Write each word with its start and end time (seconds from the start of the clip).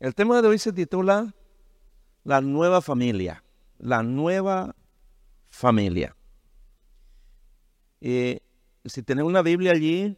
El 0.00 0.14
tema 0.14 0.40
de 0.40 0.48
hoy 0.48 0.58
se 0.58 0.72
titula 0.72 1.34
La 2.22 2.40
nueva 2.40 2.80
familia. 2.80 3.42
La 3.78 4.02
nueva 4.02 4.76
familia. 5.48 6.16
Y 8.00 8.40
si 8.84 9.02
tenemos 9.02 9.30
una 9.30 9.42
Biblia 9.42 9.72
allí, 9.72 10.16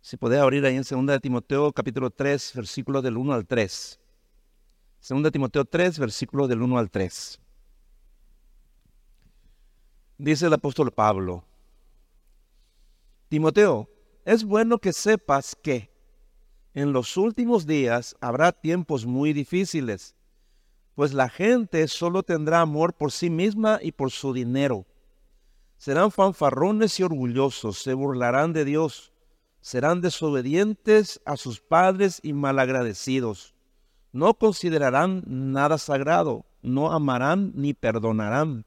si 0.00 0.16
puede 0.16 0.38
abrir 0.40 0.64
ahí 0.64 0.76
en 0.76 0.82
2 0.82 1.06
de 1.06 1.20
Timoteo 1.20 1.72
capítulo 1.72 2.10
3, 2.10 2.52
versículos 2.56 3.02
del 3.02 3.16
1 3.16 3.32
al 3.32 3.46
3. 3.46 4.00
2 5.08 5.22
de 5.22 5.30
Timoteo 5.30 5.64
3, 5.64 5.98
versículos 6.00 6.48
del 6.48 6.62
1 6.62 6.78
al 6.78 6.90
3. 6.90 7.40
Dice 10.18 10.46
el 10.46 10.52
apóstol 10.52 10.90
Pablo, 10.90 11.44
Timoteo, 13.28 13.88
es 14.24 14.42
bueno 14.42 14.78
que 14.78 14.92
sepas 14.92 15.54
que 15.54 15.92
en 16.74 16.92
los 16.92 17.16
últimos 17.16 17.66
días 17.66 18.16
habrá 18.20 18.52
tiempos 18.52 19.06
muy 19.06 19.32
difíciles, 19.32 20.14
pues 20.94 21.14
la 21.14 21.28
gente 21.28 21.86
solo 21.88 22.22
tendrá 22.22 22.60
amor 22.60 22.94
por 22.94 23.12
sí 23.12 23.30
misma 23.30 23.78
y 23.82 23.92
por 23.92 24.10
su 24.10 24.32
dinero. 24.32 24.86
Serán 25.76 26.10
fanfarrones 26.10 26.98
y 26.98 27.04
orgullosos, 27.04 27.78
se 27.78 27.94
burlarán 27.94 28.52
de 28.52 28.64
Dios, 28.64 29.12
serán 29.60 30.00
desobedientes 30.00 31.20
a 31.24 31.36
sus 31.36 31.60
padres 31.60 32.20
y 32.22 32.32
malagradecidos. 32.32 33.54
No 34.12 34.34
considerarán 34.34 35.22
nada 35.26 35.78
sagrado, 35.78 36.46
no 36.62 36.92
amarán 36.92 37.52
ni 37.54 37.74
perdonarán. 37.74 38.66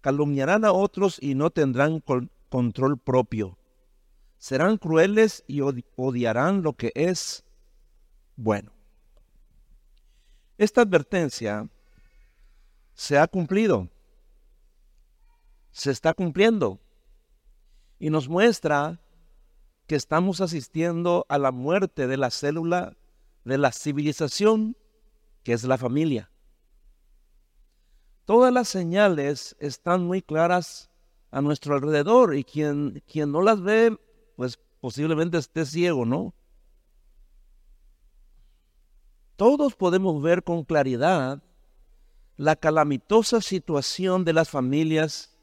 Calumniarán 0.00 0.64
a 0.64 0.72
otros 0.72 1.18
y 1.20 1.34
no 1.34 1.50
tendrán 1.50 2.02
control 2.48 2.98
propio 2.98 3.56
serán 4.38 4.76
crueles 4.76 5.44
y 5.46 5.60
odiarán 5.60 6.62
lo 6.62 6.74
que 6.74 6.92
es 6.94 7.44
bueno. 8.36 8.72
Esta 10.58 10.82
advertencia 10.82 11.68
se 12.94 13.18
ha 13.18 13.26
cumplido, 13.26 13.90
se 15.70 15.90
está 15.90 16.14
cumpliendo 16.14 16.80
y 17.98 18.10
nos 18.10 18.28
muestra 18.28 19.00
que 19.86 19.94
estamos 19.94 20.40
asistiendo 20.40 21.26
a 21.28 21.38
la 21.38 21.52
muerte 21.52 22.06
de 22.06 22.16
la 22.16 22.30
célula 22.30 22.96
de 23.44 23.58
la 23.58 23.70
civilización 23.70 24.76
que 25.44 25.52
es 25.52 25.62
la 25.62 25.78
familia. 25.78 26.30
Todas 28.24 28.52
las 28.52 28.68
señales 28.68 29.54
están 29.60 30.04
muy 30.04 30.20
claras 30.20 30.90
a 31.30 31.40
nuestro 31.40 31.74
alrededor 31.76 32.34
y 32.34 32.42
quien, 32.42 33.04
quien 33.06 33.30
no 33.30 33.40
las 33.42 33.62
ve 33.62 33.96
pues 34.36 34.58
posiblemente 34.80 35.38
esté 35.38 35.64
ciego, 35.64 36.04
¿no? 36.04 36.34
Todos 39.36 39.74
podemos 39.74 40.22
ver 40.22 40.44
con 40.44 40.64
claridad 40.64 41.42
la 42.36 42.56
calamitosa 42.56 43.40
situación 43.40 44.24
de 44.24 44.32
las 44.34 44.50
familias 44.50 45.36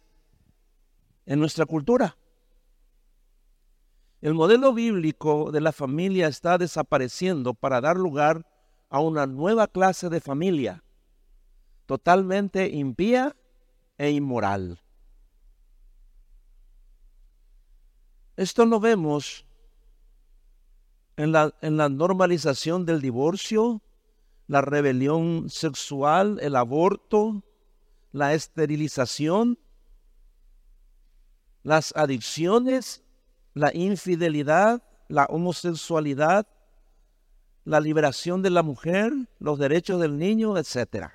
en 1.25 1.39
nuestra 1.39 1.66
cultura. 1.66 2.17
El 4.21 4.36
modelo 4.36 4.73
bíblico 4.73 5.52
de 5.52 5.59
la 5.59 5.71
familia 5.71 6.27
está 6.27 6.58
desapareciendo 6.58 7.53
para 7.53 7.81
dar 7.81 7.97
lugar 7.97 8.47
a 8.89 8.99
una 8.99 9.25
nueva 9.25 9.67
clase 9.67 10.09
de 10.09 10.21
familia, 10.21 10.83
totalmente 11.88 12.69
impía 12.69 13.36
e 13.97 14.11
inmoral. 14.11 14.83
Esto 18.36 18.66
lo 18.66 18.80
vemos 18.80 19.45
en 21.17 21.31
la, 21.31 21.53
en 21.62 21.78
la 21.78 21.89
normalización 21.89 22.86
del 22.86 23.00
divorcio, 23.00 23.81
la 24.48 24.62
rebelión 24.62 25.50
sexual, 25.50 26.39
el 26.42 26.56
aborto, 26.56 27.44
la 28.11 28.34
esterilización, 28.34 29.59
las 31.61 31.94
adicciones, 31.95 33.04
la 33.54 33.71
infidelidad, 33.73 34.83
la 35.08 35.26
homosexualidad, 35.26 36.48
la 37.65 37.80
liberación 37.80 38.42
de 38.42 38.50
la 38.50 38.64
mujer, 38.64 39.14
los 39.39 39.60
derechos 39.60 40.02
del 40.02 40.17
niño, 40.17 40.58
etc. 40.58 41.11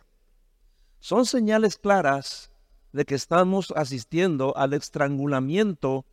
Son 1.01 1.27
señales 1.27 1.77
claras 1.77 2.51
de 2.93 3.05
que 3.05 3.17
estamos 3.17 3.73
asistiendo 3.77 4.57
al 4.57 4.73
estrangulamiento 4.73 6.07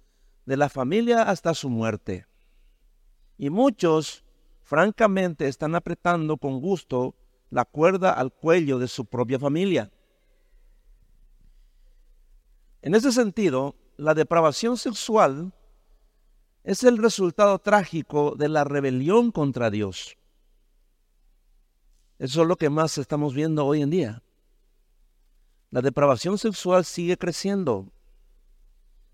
de 0.46 0.58
la 0.58 0.70
familia 0.70 1.24
hasta 1.24 1.54
su 1.54 1.70
muerte. 1.70 2.28
Y 3.38 3.50
muchos, 3.50 4.24
francamente, 4.64 5.48
están 5.48 5.76
apretando 5.76 6.38
con 6.38 6.62
gusto 6.62 7.16
la 7.50 7.66
cuerda 7.66 8.12
al 8.12 8.32
cuello 8.32 8.80
de 8.80 8.88
su 8.88 9.06
propia 9.06 9.40
familia. 9.40 9.92
En 12.82 12.96
ese 12.96 13.12
sentido, 13.12 13.76
la 13.98 14.14
depravación 14.14 14.78
sexual 14.78 15.54
es 16.64 16.84
el 16.84 16.98
resultado 16.98 17.60
trágico 17.60 18.36
de 18.36 18.50
la 18.50 18.64
rebelión 18.64 19.32
contra 19.32 19.70
Dios. 19.70 20.18
Eso 22.18 22.42
es 22.42 22.48
lo 22.48 22.56
que 22.56 22.70
más 22.70 22.98
estamos 22.98 23.34
viendo 23.34 23.66
hoy 23.66 23.82
en 23.82 23.90
día. 23.90 24.24
La 25.70 25.82
depravación 25.82 26.38
sexual 26.38 26.86
sigue 26.86 27.18
creciendo 27.18 27.92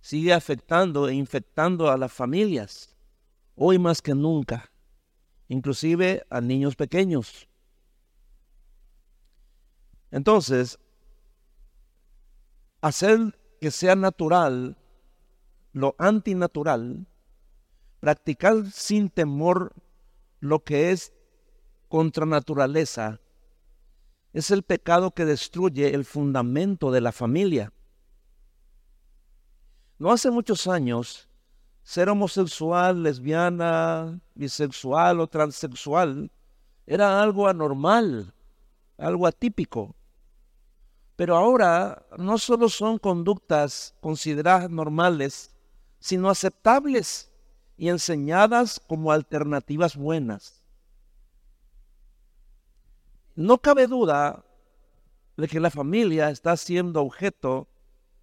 sigue 0.01 0.33
afectando 0.33 1.07
e 1.07 1.13
infectando 1.13 1.89
a 1.89 1.97
las 1.97 2.11
familias, 2.11 2.95
hoy 3.55 3.79
más 3.79 4.01
que 4.01 4.15
nunca, 4.15 4.71
inclusive 5.47 6.25
a 6.29 6.41
niños 6.41 6.75
pequeños. 6.75 7.47
Entonces, 10.09 10.79
hacer 12.81 13.39
que 13.61 13.71
sea 13.71 13.95
natural 13.95 14.77
lo 15.71 15.95
antinatural, 15.99 17.07
practicar 17.99 18.69
sin 18.71 19.09
temor 19.09 19.73
lo 20.39 20.63
que 20.63 20.91
es 20.91 21.13
contra 21.87 22.25
naturaleza, 22.25 23.21
es 24.33 24.49
el 24.49 24.63
pecado 24.63 25.11
que 25.11 25.25
destruye 25.25 25.93
el 25.93 26.05
fundamento 26.05 26.91
de 26.91 27.01
la 27.01 27.11
familia. 27.11 27.71
No 30.01 30.11
hace 30.11 30.31
muchos 30.31 30.65
años, 30.65 31.29
ser 31.83 32.09
homosexual, 32.09 33.03
lesbiana, 33.03 34.19
bisexual 34.33 35.19
o 35.19 35.27
transexual 35.27 36.31
era 36.87 37.21
algo 37.21 37.47
anormal, 37.47 38.33
algo 38.97 39.27
atípico. 39.27 39.95
Pero 41.15 41.37
ahora 41.37 42.03
no 42.17 42.39
solo 42.39 42.67
son 42.67 42.97
conductas 42.97 43.93
consideradas 44.01 44.71
normales, 44.71 45.53
sino 45.99 46.31
aceptables 46.31 47.31
y 47.77 47.89
enseñadas 47.89 48.79
como 48.79 49.11
alternativas 49.11 49.95
buenas. 49.95 50.63
No 53.35 53.59
cabe 53.59 53.85
duda 53.85 54.43
de 55.37 55.47
que 55.47 55.59
la 55.59 55.69
familia 55.69 56.31
está 56.31 56.57
siendo 56.57 57.03
objeto 57.03 57.67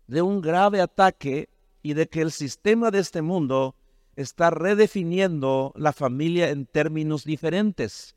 de 0.08 0.22
un 0.22 0.40
grave 0.40 0.80
ataque 0.80 1.48
y 1.82 1.94
de 1.94 2.08
que 2.08 2.20
el 2.20 2.32
sistema 2.32 2.90
de 2.90 3.00
este 3.00 3.22
mundo 3.22 3.76
está 4.16 4.50
redefiniendo 4.50 5.72
la 5.76 5.92
familia 5.92 6.50
en 6.50 6.66
términos 6.66 7.24
diferentes. 7.24 8.16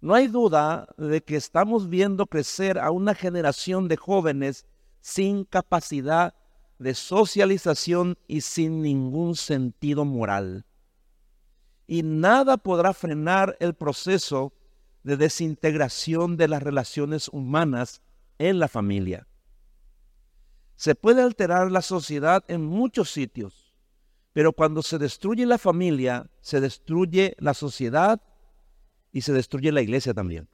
No 0.00 0.14
hay 0.14 0.26
duda 0.26 0.88
de 0.98 1.22
que 1.22 1.36
estamos 1.36 1.88
viendo 1.88 2.26
crecer 2.26 2.78
a 2.78 2.90
una 2.90 3.14
generación 3.14 3.86
de 3.86 3.96
jóvenes 3.96 4.66
sin 5.00 5.44
capacidad 5.44 6.34
de 6.80 6.94
socialización 6.94 8.18
y 8.26 8.40
sin 8.40 8.82
ningún 8.82 9.36
sentido 9.36 10.04
moral. 10.04 10.66
Y 11.86 12.02
nada 12.02 12.56
podrá 12.56 12.92
frenar 12.92 13.56
el 13.60 13.74
proceso 13.74 14.52
de 15.04 15.16
desintegración 15.16 16.36
de 16.36 16.48
las 16.48 16.62
relaciones 16.62 17.28
humanas 17.28 18.02
en 18.38 18.58
la 18.58 18.66
familia. 18.66 19.28
Se 20.82 20.96
puede 20.96 21.22
alterar 21.22 21.70
la 21.70 21.80
sociedad 21.80 22.42
en 22.48 22.66
muchos 22.66 23.12
sitios, 23.12 23.72
pero 24.32 24.52
cuando 24.52 24.82
se 24.82 24.98
destruye 24.98 25.46
la 25.46 25.56
familia, 25.56 26.28
se 26.40 26.60
destruye 26.60 27.36
la 27.38 27.54
sociedad 27.54 28.20
y 29.12 29.20
se 29.20 29.32
destruye 29.32 29.70
la 29.70 29.80
iglesia 29.80 30.12
también. 30.12 30.48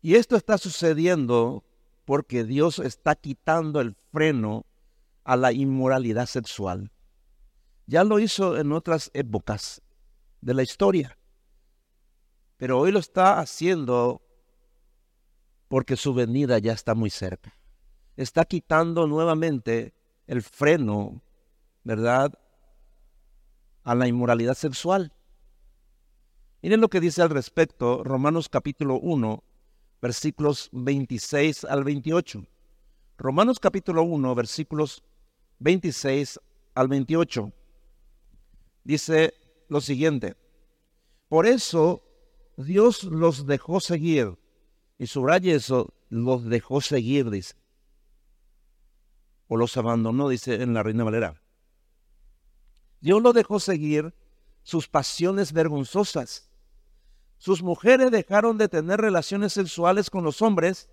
Y 0.00 0.16
esto 0.16 0.34
está 0.34 0.58
sucediendo 0.58 1.62
porque 2.04 2.42
Dios 2.42 2.80
está 2.80 3.14
quitando 3.14 3.80
el 3.80 3.94
freno 4.10 4.66
a 5.22 5.36
la 5.36 5.52
inmoralidad 5.52 6.26
sexual. 6.26 6.90
Ya 7.86 8.02
lo 8.02 8.18
hizo 8.18 8.58
en 8.58 8.72
otras 8.72 9.08
épocas 9.14 9.82
de 10.40 10.54
la 10.54 10.64
historia, 10.64 11.16
pero 12.56 12.80
hoy 12.80 12.90
lo 12.90 12.98
está 12.98 13.38
haciendo 13.38 14.21
porque 15.72 15.96
su 15.96 16.12
venida 16.12 16.58
ya 16.58 16.74
está 16.74 16.94
muy 16.94 17.08
cerca. 17.08 17.56
Está 18.14 18.44
quitando 18.44 19.06
nuevamente 19.06 19.94
el 20.26 20.42
freno, 20.42 21.22
¿verdad?, 21.82 22.38
a 23.82 23.94
la 23.94 24.06
inmoralidad 24.06 24.52
sexual. 24.52 25.14
Miren 26.60 26.82
lo 26.82 26.88
que 26.90 27.00
dice 27.00 27.22
al 27.22 27.30
respecto 27.30 28.04
Romanos 28.04 28.50
capítulo 28.50 28.98
1, 29.00 29.42
versículos 30.02 30.68
26 30.72 31.64
al 31.64 31.84
28. 31.84 32.44
Romanos 33.16 33.58
capítulo 33.58 34.02
1, 34.02 34.34
versículos 34.34 35.02
26 35.60 36.38
al 36.74 36.88
28. 36.88 37.50
Dice 38.84 39.32
lo 39.70 39.80
siguiente. 39.80 40.36
Por 41.30 41.46
eso 41.46 42.02
Dios 42.58 43.04
los 43.04 43.46
dejó 43.46 43.80
seguir. 43.80 44.36
Y 45.02 45.08
subraye 45.08 45.52
eso, 45.52 45.92
los 46.10 46.44
dejó 46.44 46.80
seguir, 46.80 47.28
dice. 47.28 47.56
O 49.48 49.56
los 49.56 49.76
abandonó, 49.76 50.28
dice 50.28 50.62
en 50.62 50.74
la 50.74 50.84
Reina 50.84 51.02
Valera. 51.02 51.42
Dios 53.00 53.20
los 53.20 53.34
dejó 53.34 53.58
seguir 53.58 54.14
sus 54.62 54.86
pasiones 54.86 55.52
vergonzosas. 55.52 56.48
Sus 57.36 57.64
mujeres 57.64 58.12
dejaron 58.12 58.58
de 58.58 58.68
tener 58.68 59.00
relaciones 59.00 59.54
sexuales 59.54 60.08
con 60.08 60.22
los 60.22 60.40
hombres, 60.40 60.88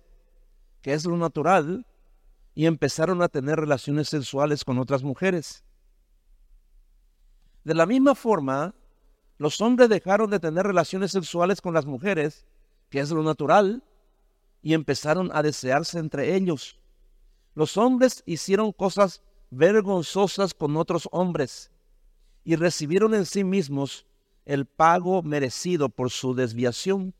que 0.82 0.92
es 0.92 1.04
lo 1.04 1.16
natural, 1.16 1.86
y 2.52 2.66
empezaron 2.66 3.22
a 3.22 3.28
tener 3.28 3.60
relaciones 3.60 4.08
sexuales 4.08 4.64
con 4.64 4.80
otras 4.80 5.04
mujeres. 5.04 5.62
De 7.62 7.74
la 7.74 7.86
misma 7.86 8.16
forma, 8.16 8.74
los 9.38 9.60
hombres 9.60 9.88
dejaron 9.88 10.30
de 10.30 10.40
tener 10.40 10.66
relaciones 10.66 11.12
sexuales 11.12 11.60
con 11.60 11.74
las 11.74 11.86
mujeres, 11.86 12.44
que 12.88 12.98
es 12.98 13.12
lo 13.12 13.22
natural, 13.22 13.84
y 14.62 14.74
empezaron 14.74 15.30
a 15.32 15.42
desearse 15.42 15.98
entre 15.98 16.34
ellos. 16.34 16.78
Los 17.54 17.76
hombres 17.76 18.22
hicieron 18.26 18.72
cosas 18.72 19.22
vergonzosas 19.50 20.54
con 20.54 20.76
otros 20.76 21.08
hombres 21.12 21.70
y 22.44 22.56
recibieron 22.56 23.14
en 23.14 23.26
sí 23.26 23.44
mismos 23.44 24.06
el 24.44 24.66
pago 24.66 25.22
merecido 25.22 25.88
por 25.88 26.10
su 26.10 26.34
desviación. 26.34 27.14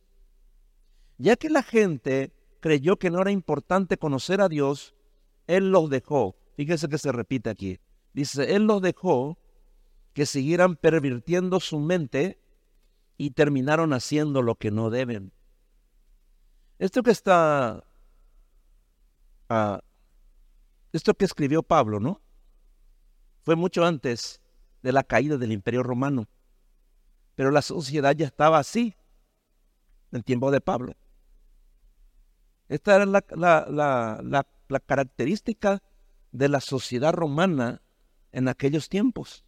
Ya 1.18 1.36
que 1.36 1.50
la 1.50 1.62
gente 1.62 2.32
creyó 2.60 2.96
que 2.96 3.10
no 3.10 3.20
era 3.20 3.30
importante 3.30 3.98
conocer 3.98 4.40
a 4.40 4.48
Dios, 4.48 4.94
Él 5.46 5.70
los 5.70 5.90
dejó. 5.90 6.36
Fíjese 6.56 6.88
que 6.88 6.98
se 6.98 7.12
repite 7.12 7.50
aquí. 7.50 7.78
Dice, 8.12 8.54
Él 8.54 8.64
los 8.64 8.82
dejó 8.82 9.38
que 10.12 10.26
siguieran 10.26 10.76
pervirtiendo 10.76 11.60
su 11.60 11.78
mente 11.78 12.38
y 13.16 13.30
terminaron 13.30 13.92
haciendo 13.92 14.42
lo 14.42 14.54
que 14.54 14.70
no 14.70 14.90
deben. 14.90 15.32
Esto 16.80 17.02
que 17.02 17.10
está, 17.10 17.84
ah, 19.50 19.82
esto 20.94 21.12
que 21.12 21.26
escribió 21.26 21.62
Pablo, 21.62 22.00
¿no? 22.00 22.22
Fue 23.42 23.54
mucho 23.54 23.84
antes 23.84 24.40
de 24.82 24.90
la 24.90 25.04
caída 25.04 25.36
del 25.36 25.52
imperio 25.52 25.82
romano. 25.82 26.26
Pero 27.34 27.50
la 27.50 27.60
sociedad 27.60 28.16
ya 28.16 28.24
estaba 28.24 28.58
así 28.58 28.96
en 30.10 30.22
tiempo 30.22 30.50
de 30.50 30.62
Pablo. 30.62 30.94
Esta 32.70 32.96
era 32.96 33.04
la, 33.04 34.46
la 34.68 34.80
característica 34.80 35.82
de 36.32 36.48
la 36.48 36.62
sociedad 36.62 37.12
romana 37.12 37.82
en 38.32 38.48
aquellos 38.48 38.88
tiempos. 38.88 39.44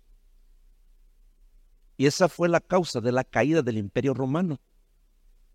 Y 1.96 2.04
esa 2.04 2.28
fue 2.28 2.50
la 2.50 2.60
causa 2.60 3.00
de 3.00 3.12
la 3.12 3.24
caída 3.24 3.62
del 3.62 3.78
imperio 3.78 4.12
romano. 4.12 4.60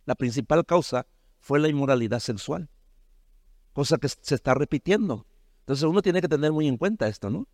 La 0.06 0.16
principal 0.16 0.66
causa 0.66 1.06
fue 1.48 1.60
la 1.60 1.70
inmoralidad 1.70 2.20
sexual, 2.20 2.70
cosa 3.72 3.98
que 3.98 4.10
se 4.10 4.36
está 4.36 4.54
repitiendo. 4.54 5.26
Entonces 5.60 5.86
uno 5.86 6.02
tiene 6.02 6.20
que 6.20 6.28
tener 6.28 6.52
muy 6.52 6.68
en 6.68 6.76
cuenta 6.76 7.08
esto, 7.08 7.30
¿no? 7.30 7.48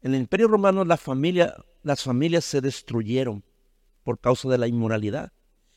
En 0.00 0.14
el 0.14 0.20
Imperio 0.22 0.48
Romano 0.48 0.82
las 0.86 1.02
familias 1.02 2.44
se 2.46 2.62
destruyeron 2.62 3.44
por 4.02 4.18
causa 4.18 4.48
de 4.48 4.56
la 4.56 4.66
inmoralidad 4.66 5.30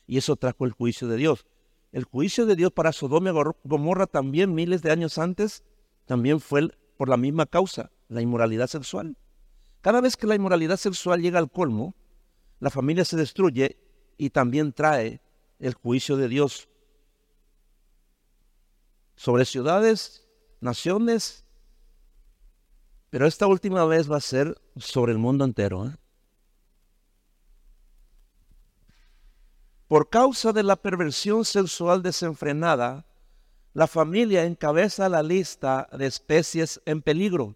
y 0.06 0.16
eso 0.16 0.36
trajo 0.36 0.64
el 0.64 0.72
juicio 0.72 1.08
de 1.08 1.18
Dios. 1.18 1.44
El 1.92 2.04
juicio 2.04 2.46
de 2.46 2.56
Dios 2.56 2.72
para 2.72 2.92
Sodoma 2.92 3.28
y 3.28 3.68
Gomorra 3.68 4.06
también 4.06 4.54
miles 4.54 4.80
de 4.80 4.92
años 4.92 5.18
antes 5.18 5.64
también 6.06 6.40
fue 6.40 6.70
por 6.96 7.10
la 7.10 7.18
misma 7.18 7.44
causa, 7.44 7.90
la 8.08 8.22
inmoralidad 8.22 8.66
sexual. 8.66 9.18
Cada 9.82 10.00
vez 10.00 10.16
que 10.16 10.26
la 10.26 10.36
inmoralidad 10.36 10.78
sexual 10.78 11.20
llega 11.20 11.38
al 11.38 11.50
colmo, 11.50 11.94
la 12.60 12.70
familia 12.70 13.04
se 13.04 13.18
destruye 13.18 13.78
y 14.16 14.30
también 14.30 14.72
trae 14.72 15.20
el 15.62 15.72
juicio 15.72 16.18
de 16.18 16.28
Dios 16.28 16.68
sobre 19.16 19.46
ciudades, 19.46 20.28
naciones 20.60 21.42
pero 23.12 23.26
esta 23.26 23.46
última 23.46 23.84
vez 23.84 24.10
va 24.10 24.16
a 24.16 24.20
ser 24.22 24.58
sobre 24.78 25.12
el 25.12 25.18
mundo 25.18 25.44
entero. 25.44 25.86
¿eh? 25.86 25.94
Por 29.86 30.08
causa 30.08 30.50
de 30.54 30.62
la 30.62 30.76
perversión 30.76 31.44
sexual 31.44 32.02
desenfrenada, 32.02 33.04
la 33.74 33.86
familia 33.86 34.44
encabeza 34.46 35.10
la 35.10 35.22
lista 35.22 35.90
de 35.92 36.06
especies 36.06 36.80
en 36.86 37.02
peligro. 37.02 37.54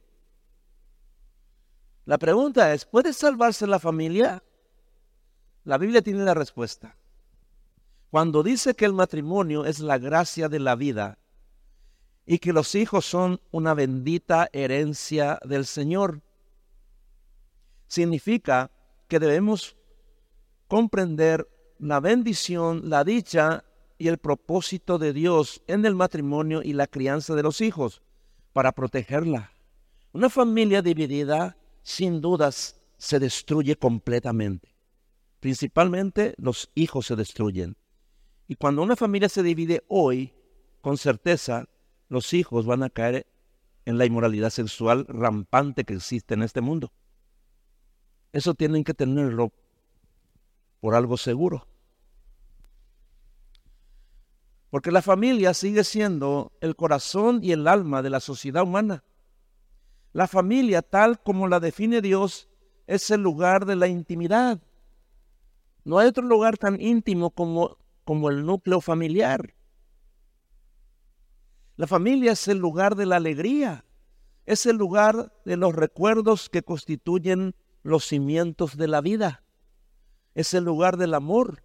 La 2.04 2.18
pregunta 2.18 2.74
es, 2.74 2.84
¿puede 2.84 3.14
salvarse 3.14 3.66
la 3.66 3.78
familia? 3.78 4.44
La 5.64 5.78
Biblia 5.78 6.02
tiene 6.02 6.22
la 6.22 6.34
respuesta. 6.34 6.94
Cuando 8.10 8.42
dice 8.42 8.74
que 8.74 8.84
el 8.84 8.92
matrimonio 8.92 9.64
es 9.64 9.80
la 9.80 9.98
gracia 9.98 10.48
de 10.48 10.60
la 10.60 10.76
vida, 10.76 11.18
y 12.26 12.38
que 12.38 12.52
los 12.52 12.74
hijos 12.74 13.06
son 13.06 13.40
una 13.52 13.72
bendita 13.72 14.48
herencia 14.52 15.38
del 15.44 15.64
Señor. 15.64 16.22
Significa 17.86 18.72
que 19.06 19.20
debemos 19.20 19.76
comprender 20.66 21.48
la 21.78 22.00
bendición, 22.00 22.90
la 22.90 23.04
dicha 23.04 23.64
y 23.96 24.08
el 24.08 24.18
propósito 24.18 24.98
de 24.98 25.12
Dios 25.12 25.62
en 25.68 25.86
el 25.86 25.94
matrimonio 25.94 26.62
y 26.62 26.72
la 26.72 26.88
crianza 26.88 27.34
de 27.36 27.44
los 27.44 27.60
hijos 27.60 28.02
para 28.52 28.72
protegerla. 28.72 29.52
Una 30.12 30.28
familia 30.28 30.82
dividida, 30.82 31.56
sin 31.82 32.20
dudas, 32.20 32.80
se 32.98 33.20
destruye 33.20 33.76
completamente. 33.76 34.74
Principalmente 35.38 36.34
los 36.38 36.70
hijos 36.74 37.06
se 37.06 37.14
destruyen. 37.14 37.76
Y 38.48 38.56
cuando 38.56 38.82
una 38.82 38.96
familia 38.96 39.28
se 39.28 39.42
divide 39.42 39.84
hoy, 39.88 40.32
con 40.80 40.96
certeza, 40.96 41.68
los 42.08 42.32
hijos 42.32 42.66
van 42.66 42.82
a 42.82 42.90
caer 42.90 43.26
en 43.84 43.98
la 43.98 44.06
inmoralidad 44.06 44.50
sexual 44.50 45.06
rampante 45.08 45.84
que 45.84 45.94
existe 45.94 46.34
en 46.34 46.42
este 46.42 46.60
mundo. 46.60 46.92
Eso 48.32 48.54
tienen 48.54 48.84
que 48.84 48.94
tenerlo 48.94 49.52
por 50.80 50.94
algo 50.94 51.16
seguro. 51.16 51.66
Porque 54.70 54.90
la 54.90 55.02
familia 55.02 55.54
sigue 55.54 55.84
siendo 55.84 56.52
el 56.60 56.76
corazón 56.76 57.40
y 57.42 57.52
el 57.52 57.66
alma 57.66 58.02
de 58.02 58.10
la 58.10 58.20
sociedad 58.20 58.62
humana. 58.62 59.04
La 60.12 60.26
familia, 60.26 60.82
tal 60.82 61.20
como 61.22 61.48
la 61.48 61.60
define 61.60 62.00
Dios, 62.00 62.48
es 62.86 63.10
el 63.10 63.22
lugar 63.22 63.64
de 63.66 63.76
la 63.76 63.86
intimidad. 63.86 64.60
No 65.84 65.98
hay 65.98 66.08
otro 66.08 66.24
lugar 66.24 66.58
tan 66.58 66.80
íntimo 66.80 67.30
como, 67.30 67.78
como 68.06 68.30
el 68.30 68.46
núcleo 68.46 68.80
familiar. 68.80 69.52
La 71.74 71.88
familia 71.88 72.32
es 72.32 72.46
el 72.46 72.58
lugar 72.58 72.94
de 72.94 73.04
la 73.04 73.16
alegría, 73.16 73.84
es 74.46 74.64
el 74.64 74.76
lugar 74.76 75.34
de 75.44 75.56
los 75.56 75.74
recuerdos 75.74 76.48
que 76.48 76.62
constituyen 76.62 77.56
los 77.82 78.06
cimientos 78.06 78.76
de 78.76 78.86
la 78.86 79.00
vida, 79.00 79.42
es 80.34 80.54
el 80.54 80.64
lugar 80.64 80.96
del 80.96 81.14
amor, 81.14 81.64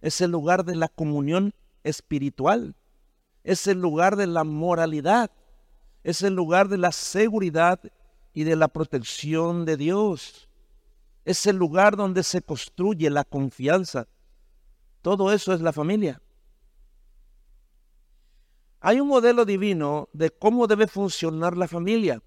es 0.00 0.22
el 0.22 0.30
lugar 0.30 0.64
de 0.64 0.76
la 0.76 0.88
comunión 0.88 1.52
espiritual, 1.84 2.74
es 3.44 3.66
el 3.66 3.78
lugar 3.78 4.16
de 4.16 4.26
la 4.26 4.44
moralidad, 4.44 5.30
es 6.04 6.22
el 6.22 6.34
lugar 6.34 6.68
de 6.68 6.78
la 6.78 6.90
seguridad 6.90 7.80
y 8.32 8.44
de 8.44 8.56
la 8.56 8.68
protección 8.68 9.66
de 9.66 9.76
Dios. 9.76 10.48
Es 11.26 11.46
el 11.46 11.56
lugar 11.56 11.96
donde 11.96 12.22
se 12.22 12.40
construye 12.40 13.10
la 13.10 13.24
confianza. 13.24 14.08
Todo 15.02 15.32
eso 15.32 15.52
es 15.52 15.60
la 15.60 15.72
familia. 15.72 16.22
Hay 18.80 19.00
un 19.00 19.08
modelo 19.08 19.44
divino 19.44 20.08
de 20.12 20.30
cómo 20.30 20.66
debe 20.66 20.86
funcionar 20.86 21.56
la 21.56 21.68
familia. 21.68 22.22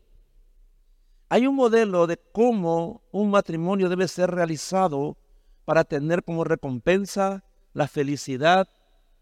Hay 1.29 1.47
un 1.47 1.55
modelo 1.55 2.05
de 2.05 2.17
cómo 2.17 3.01
un 3.11 3.31
matrimonio 3.31 3.89
debe 3.89 4.07
ser 4.07 4.29
realizado 4.31 5.17
para 5.63 5.83
tener 5.83 6.23
como 6.23 6.43
recompensa 6.43 7.43
la 7.73 7.87
felicidad 7.87 8.67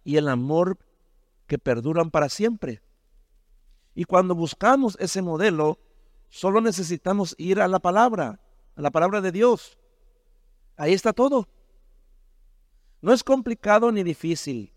y 0.03 0.17
el 0.17 0.27
amor 0.27 0.77
que 1.47 1.57
perduran 1.57 2.11
para 2.11 2.29
siempre. 2.29 2.81
Y 3.95 4.05
cuando 4.05 4.35
buscamos 4.35 4.97
ese 4.99 5.21
modelo, 5.21 5.79
solo 6.29 6.59
necesitamos 6.61 7.35
ir 7.37 7.61
a 7.61 7.67
la 7.67 7.79
palabra, 7.79 8.39
a 8.75 8.81
la 8.81 8.91
palabra 8.91 9.21
de 9.21 9.31
Dios. 9.31 9.77
Ahí 10.75 10.93
está 10.93 11.13
todo. 11.13 11.47
No 13.03 13.11
es 13.11 13.21
complicado 13.21 13.91
ni 13.91 14.01
difícil. 14.01 14.71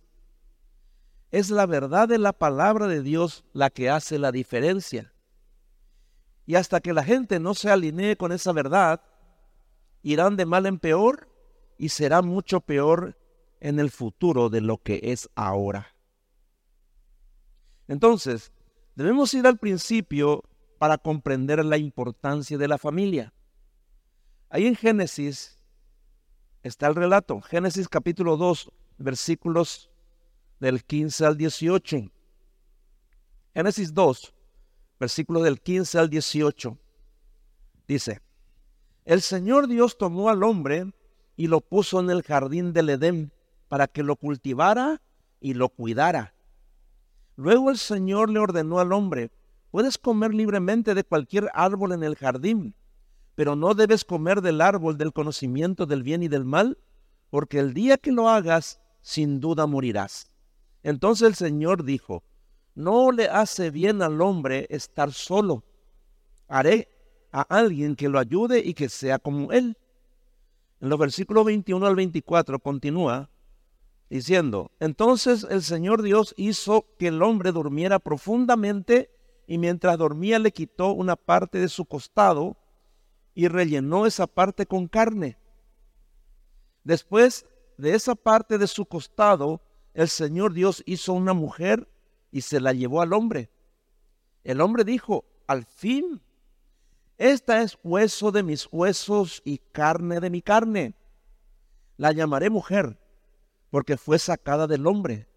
Es 1.30 1.48
la 1.48 1.64
verdad 1.64 2.08
de 2.08 2.18
la 2.18 2.32
palabra 2.32 2.88
de 2.88 3.00
Dios 3.00 3.44
la 3.52 3.70
que 3.70 3.88
hace 3.88 4.18
la 4.18 4.32
diferencia. 4.32 5.12
Y 6.44 6.56
hasta 6.56 6.80
que 6.80 6.92
la 6.92 7.04
gente 7.04 7.38
no 7.38 7.54
se 7.54 7.70
alinee 7.70 8.16
con 8.16 8.32
esa 8.32 8.50
verdad, 8.50 9.00
irán 10.02 10.36
de 10.36 10.44
mal 10.44 10.66
en 10.66 10.80
peor 10.80 11.28
y 11.78 11.90
será 11.90 12.20
mucho 12.20 12.60
peor 12.60 13.16
en 13.60 13.78
el 13.78 13.92
futuro 13.92 14.48
de 14.48 14.60
lo 14.60 14.78
que 14.78 14.98
es 15.04 15.30
ahora. 15.36 15.94
Entonces, 17.86 18.50
debemos 18.96 19.32
ir 19.34 19.46
al 19.46 19.58
principio 19.58 20.42
para 20.78 20.98
comprender 20.98 21.64
la 21.64 21.76
importancia 21.76 22.58
de 22.58 22.66
la 22.66 22.78
familia. 22.78 23.32
Ahí 24.50 24.66
en 24.66 24.74
Génesis 24.74 25.55
está 26.66 26.88
el 26.88 26.94
relato, 26.94 27.40
Génesis 27.40 27.88
capítulo 27.88 28.36
2, 28.36 28.70
versículos 28.98 29.88
del 30.58 30.84
15 30.84 31.24
al 31.24 31.36
18. 31.36 32.10
Génesis 33.54 33.94
2, 33.94 34.34
versículos 34.98 35.44
del 35.44 35.60
15 35.60 35.98
al 35.98 36.10
18. 36.10 36.78
Dice, 37.86 38.20
el 39.04 39.22
Señor 39.22 39.68
Dios 39.68 39.96
tomó 39.96 40.28
al 40.28 40.42
hombre 40.42 40.92
y 41.36 41.46
lo 41.46 41.60
puso 41.60 42.00
en 42.00 42.10
el 42.10 42.22
jardín 42.22 42.72
del 42.72 42.90
Edén 42.90 43.32
para 43.68 43.86
que 43.86 44.02
lo 44.02 44.16
cultivara 44.16 45.00
y 45.40 45.54
lo 45.54 45.68
cuidara. 45.68 46.34
Luego 47.36 47.70
el 47.70 47.78
Señor 47.78 48.30
le 48.30 48.40
ordenó 48.40 48.80
al 48.80 48.92
hombre, 48.92 49.30
puedes 49.70 49.98
comer 49.98 50.34
libremente 50.34 50.94
de 50.94 51.04
cualquier 51.04 51.48
árbol 51.54 51.92
en 51.92 52.02
el 52.02 52.16
jardín, 52.16 52.74
pero 53.36 53.54
no 53.54 53.74
debes 53.74 54.04
comer 54.04 54.40
del 54.40 54.60
árbol 54.60 54.96
del 54.96 55.12
conocimiento 55.12 55.86
del 55.86 56.02
bien 56.02 56.22
y 56.22 56.28
del 56.28 56.44
mal, 56.44 56.78
porque 57.30 57.58
el 57.58 57.74
día 57.74 57.98
que 57.98 58.10
lo 58.10 58.28
hagas, 58.28 58.80
sin 59.02 59.40
duda 59.40 59.66
morirás. 59.66 60.32
Entonces 60.82 61.28
el 61.28 61.34
Señor 61.34 61.84
dijo, 61.84 62.24
no 62.74 63.12
le 63.12 63.28
hace 63.28 63.70
bien 63.70 64.02
al 64.02 64.22
hombre 64.22 64.66
estar 64.70 65.12
solo. 65.12 65.64
Haré 66.48 66.88
a 67.30 67.42
alguien 67.42 67.94
que 67.94 68.08
lo 68.08 68.18
ayude 68.18 68.60
y 68.60 68.72
que 68.72 68.88
sea 68.88 69.18
como 69.18 69.52
él. 69.52 69.76
En 70.80 70.88
los 70.88 70.98
versículos 70.98 71.44
21 71.44 71.86
al 71.86 71.94
24 71.94 72.58
continúa 72.58 73.28
diciendo, 74.08 74.70
entonces 74.80 75.46
el 75.50 75.62
Señor 75.62 76.00
Dios 76.00 76.32
hizo 76.38 76.86
que 76.98 77.08
el 77.08 77.22
hombre 77.22 77.52
durmiera 77.52 77.98
profundamente 77.98 79.10
y 79.46 79.58
mientras 79.58 79.98
dormía 79.98 80.38
le 80.38 80.52
quitó 80.52 80.92
una 80.92 81.16
parte 81.16 81.58
de 81.58 81.68
su 81.68 81.84
costado 81.84 82.56
y 83.36 83.48
rellenó 83.48 84.06
esa 84.06 84.26
parte 84.26 84.66
con 84.66 84.88
carne. 84.88 85.36
Después 86.82 87.46
de 87.76 87.94
esa 87.94 88.14
parte 88.14 88.56
de 88.56 88.66
su 88.66 88.86
costado, 88.86 89.60
el 89.92 90.08
Señor 90.08 90.54
Dios 90.54 90.82
hizo 90.86 91.12
una 91.12 91.34
mujer 91.34 91.86
y 92.32 92.40
se 92.40 92.60
la 92.60 92.72
llevó 92.72 93.02
al 93.02 93.12
hombre. 93.12 93.50
El 94.42 94.62
hombre 94.62 94.84
dijo, 94.84 95.26
al 95.46 95.66
fin 95.66 96.22
esta 97.18 97.62
es 97.62 97.78
hueso 97.82 98.32
de 98.32 98.42
mis 98.42 98.68
huesos 98.72 99.42
y 99.44 99.58
carne 99.58 100.18
de 100.18 100.30
mi 100.30 100.40
carne. 100.40 100.94
La 101.98 102.12
llamaré 102.12 102.48
mujer, 102.48 102.98
porque 103.70 103.98
fue 103.98 104.18
sacada 104.18 104.66
del 104.66 104.86
hombre. 104.86 105.28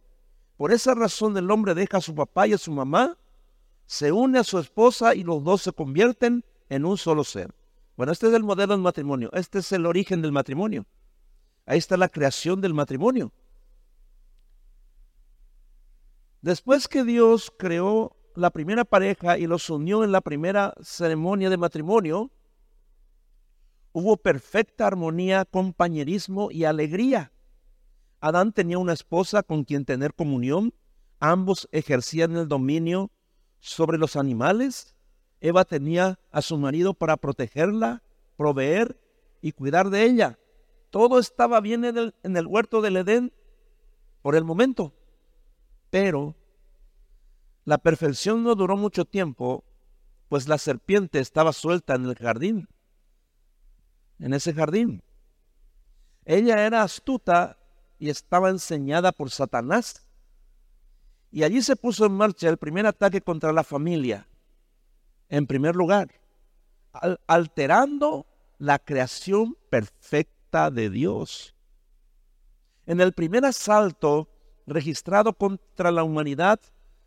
Por 0.55 0.71
esa 0.71 0.93
razón 0.93 1.37
el 1.37 1.51
hombre 1.51 1.73
deja 1.73 1.97
a 1.97 2.01
su 2.01 2.15
papá 2.15 2.47
y 2.47 2.53
a 2.53 2.57
su 2.57 2.71
mamá, 2.71 3.17
se 3.85 4.11
une 4.13 4.39
a 4.39 4.43
su 4.45 4.57
esposa 4.57 5.15
y 5.15 5.23
los 5.23 5.43
dos 5.43 5.63
se 5.63 5.73
convierten 5.73 6.45
en 6.69 6.85
un 6.85 6.97
solo 6.97 7.25
ser. 7.25 7.53
Bueno, 7.99 8.13
este 8.13 8.27
es 8.27 8.33
el 8.33 8.43
modelo 8.43 8.71
del 8.71 8.81
matrimonio, 8.81 9.29
este 9.33 9.59
es 9.59 9.73
el 9.73 9.85
origen 9.85 10.21
del 10.21 10.31
matrimonio. 10.31 10.85
Ahí 11.65 11.77
está 11.77 11.97
la 11.97 12.07
creación 12.07 12.61
del 12.61 12.73
matrimonio. 12.73 13.33
Después 16.41 16.87
que 16.87 17.03
Dios 17.03 17.51
creó 17.59 18.15
la 18.35 18.51
primera 18.51 18.85
pareja 18.85 19.37
y 19.37 19.47
los 19.47 19.69
unió 19.69 20.05
en 20.05 20.13
la 20.13 20.21
primera 20.21 20.73
ceremonia 20.81 21.49
de 21.49 21.57
matrimonio, 21.57 22.31
hubo 23.91 24.15
perfecta 24.15 24.87
armonía, 24.87 25.43
compañerismo 25.43 26.51
y 26.51 26.63
alegría. 26.63 27.33
Adán 28.21 28.53
tenía 28.53 28.77
una 28.77 28.93
esposa 28.93 29.43
con 29.43 29.65
quien 29.65 29.83
tener 29.83 30.13
comunión, 30.13 30.73
ambos 31.19 31.67
ejercían 31.73 32.37
el 32.37 32.47
dominio 32.47 33.11
sobre 33.59 33.97
los 33.97 34.15
animales, 34.15 34.95
Eva 35.41 35.65
tenía 35.65 36.19
a 36.31 36.41
su 36.41 36.57
marido 36.57 36.93
para 36.93 37.17
protegerla, 37.17 38.03
proveer 38.37 38.99
y 39.41 39.53
cuidar 39.53 39.89
de 39.89 40.03
ella. 40.03 40.39
Todo 40.89 41.19
estaba 41.19 41.61
bien 41.61 41.85
en 41.85 41.97
el, 41.97 42.15
en 42.23 42.35
el 42.35 42.47
huerto 42.47 42.81
del 42.81 42.97
Edén 42.97 43.31
por 44.21 44.35
el 44.35 44.43
momento, 44.43 44.93
pero 45.89 46.35
la 47.63 47.77
perfección 47.77 48.43
no 48.43 48.55
duró 48.55 48.75
mucho 48.75 49.05
tiempo, 49.05 49.63
pues 50.27 50.47
la 50.47 50.57
serpiente 50.57 51.19
estaba 51.19 51.53
suelta 51.53 51.95
en 51.95 52.05
el 52.05 52.15
jardín, 52.15 52.67
en 54.19 54.33
ese 54.33 54.53
jardín. 54.53 55.03
Ella 56.25 56.65
era 56.65 56.83
astuta 56.83 57.57
y 57.97 58.09
estaba 58.09 58.49
enseñada 58.49 59.11
por 59.11 59.29
Satanás. 59.29 60.07
Y 61.31 61.43
allí 61.43 61.61
se 61.61 61.75
puso 61.75 62.05
en 62.05 62.13
marcha 62.13 62.49
el 62.49 62.57
primer 62.57 62.85
ataque 62.85 63.21
contra 63.21 63.53
la 63.53 63.63
familia, 63.63 64.27
en 65.29 65.47
primer 65.47 65.75
lugar, 65.75 66.09
alterando 67.27 68.25
la 68.57 68.79
creación 68.79 69.55
perfecta 69.69 70.71
de 70.71 70.89
Dios. 70.89 71.55
En 72.85 72.99
el 72.99 73.13
primer 73.13 73.45
asalto 73.45 74.27
registrado 74.65 75.33
contra 75.33 75.91
la 75.91 76.03
humanidad, 76.03 76.59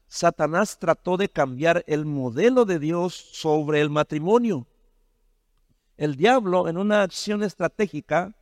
Satanás 0.06 0.78
trató 0.78 1.16
de 1.16 1.28
cambiar 1.28 1.84
el 1.86 2.04
modelo 2.04 2.64
de 2.64 2.78
Dios 2.78 3.14
sobre 3.14 3.80
el 3.80 3.90
matrimonio. 3.90 4.66
El 5.96 6.16
diablo, 6.16 6.68
en 6.68 6.76
una 6.76 7.02
acción 7.02 7.42
estratégica, 7.42 8.36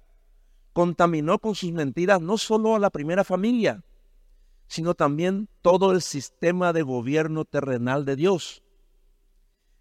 contaminó 0.72 1.38
con 1.38 1.54
sus 1.54 1.72
mentiras 1.72 2.20
no 2.20 2.38
solo 2.38 2.74
a 2.74 2.78
la 2.78 2.90
primera 2.90 3.24
familia, 3.24 3.82
sino 4.66 4.94
también 4.94 5.48
todo 5.62 5.92
el 5.92 6.00
sistema 6.00 6.72
de 6.72 6.82
gobierno 6.82 7.44
terrenal 7.44 8.04
de 8.04 8.16
Dios. 8.16 8.62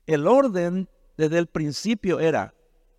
El 0.09 0.25
orden 0.25 0.89
desde 1.17 1.37
el 1.37 1.45
principio 1.45 2.19
era, 2.19 2.55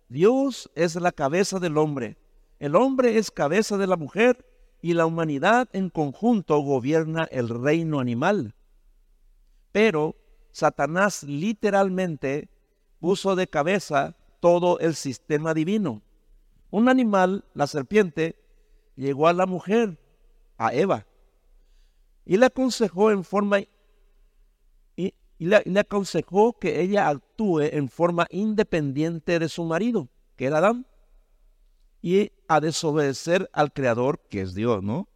Dios 0.07 0.71
es 0.75 0.95
la 0.95 1.11
cabeza 1.11 1.59
del 1.59 1.77
hombre, 1.77 2.17
el 2.57 2.73
hombre 2.73 3.17
es 3.17 3.31
cabeza 3.31 3.77
de 3.77 3.85
la 3.85 3.97
mujer 3.97 4.45
y 4.81 4.93
la 4.93 5.05
humanidad 5.05 5.67
en 5.73 5.89
conjunto 5.89 6.57
gobierna 6.59 7.27
el 7.29 7.49
reino 7.49 7.99
animal. 7.99 8.55
Pero 9.73 10.15
Satanás 10.53 11.23
literalmente 11.23 12.47
puso 13.01 13.35
de 13.35 13.47
cabeza 13.47 14.15
todo 14.39 14.79
el 14.79 14.95
sistema 14.95 15.53
divino. 15.53 16.03
Un 16.69 16.87
animal, 16.87 17.43
la 17.53 17.67
serpiente, 17.67 18.41
llegó 18.95 19.27
a 19.27 19.33
la 19.33 19.45
mujer, 19.45 19.99
a 20.57 20.73
Eva, 20.73 21.05
y 22.23 22.37
le 22.37 22.45
aconsejó 22.45 23.11
en 23.11 23.25
forma 23.25 23.59
y, 25.41 25.45
le, 25.47 25.79
aconsejó 25.79 26.53
que 26.59 26.81
ella 26.81 27.09
actúe 27.09 27.61
en 27.61 27.89
forma 27.89 28.27
independiente 28.29 29.39
de 29.39 29.49
su 29.49 29.63
marido, 29.63 30.07
que 30.35 30.45
era 30.45 30.59
Adán, 30.59 30.85
y 31.99 32.31
a 32.47 32.59
desobedecer 32.59 33.49
al 33.51 33.73
Creador, 33.73 34.21
que 34.29 34.41
es 34.41 34.53
Dios, 34.53 34.83
¿no? 34.83 35.09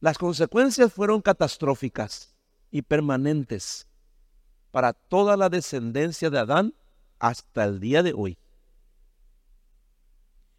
Las 0.00 0.16
consecuencias 0.16 0.90
fueron 0.94 1.20
catastróficas 1.20 2.34
y 2.70 2.80
permanentes 2.80 3.86
para 4.70 4.94
toda 4.94 5.36
la 5.36 5.50
descendencia 5.50 6.30
de 6.30 6.38
Adán 6.38 6.74
hasta 7.18 7.64
el 7.64 7.80
día 7.80 8.02
de 8.02 8.14
hoy. 8.14 8.38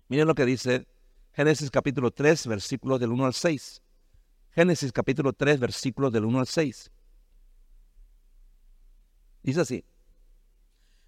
Miren 0.10 0.28
lo 0.28 0.36
que 0.36 0.46
dice 0.46 0.86
Génesis 1.32 1.72
capítulo 1.72 2.12
3, 2.12 2.46
versículos 2.46 3.00
del 3.00 3.12
1 3.12 3.26
al 3.26 3.34
6. 3.34 3.82
Génesis 4.52 4.92
capítulo 4.92 5.34
3, 5.34 5.60
versículos 5.60 6.14
del 6.14 6.26
1 6.26 6.40
al 6.40 6.46
6. 6.46 6.93
Dice 9.44 9.62
así. 9.62 9.86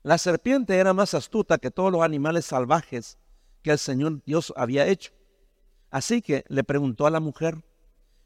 La 0.03 0.17
serpiente 0.17 0.75
era 0.75 0.93
más 0.93 1.13
astuta 1.13 1.57
que 1.57 1.71
todos 1.71 1.91
los 1.91 2.03
animales 2.03 2.45
salvajes 2.45 3.17
que 3.63 3.71
el 3.71 3.79
Señor 3.79 4.21
Dios 4.23 4.53
había 4.55 4.85
hecho. 4.85 5.11
Así 5.89 6.21
que 6.21 6.43
le 6.47 6.63
preguntó 6.63 7.07
a 7.07 7.09
la 7.09 7.19
mujer, 7.19 7.63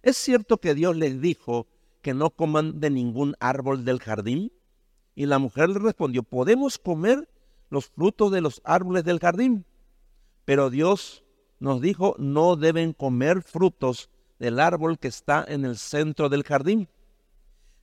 ¿es 0.01 0.17
cierto 0.17 0.57
que 0.57 0.75
Dios 0.75 0.97
les 0.97 1.21
dijo 1.21 1.67
que 2.01 2.13
no 2.13 2.31
coman 2.31 2.81
de 2.81 2.89
ningún 2.89 3.35
árbol 3.39 3.85
del 3.85 3.99
jardín? 3.99 4.51
Y 5.15 5.25
la 5.27 5.39
mujer 5.39 5.69
le 5.69 5.79
respondió, 5.79 6.23
podemos 6.23 6.77
comer 6.77 7.29
los 7.69 7.87
frutos 7.87 8.31
de 8.31 8.41
los 8.41 8.61
árboles 8.65 9.03
del 9.03 9.19
jardín. 9.19 9.65
Pero 10.43 10.69
Dios 10.69 11.23
nos 11.59 11.81
dijo, 11.81 12.15
no 12.17 12.55
deben 12.55 12.93
comer 12.93 13.41
frutos 13.41 14.09
del 14.39 14.59
árbol 14.59 14.97
que 14.97 15.09
está 15.09 15.45
en 15.47 15.65
el 15.65 15.77
centro 15.77 16.29
del 16.29 16.43
jardín, 16.43 16.89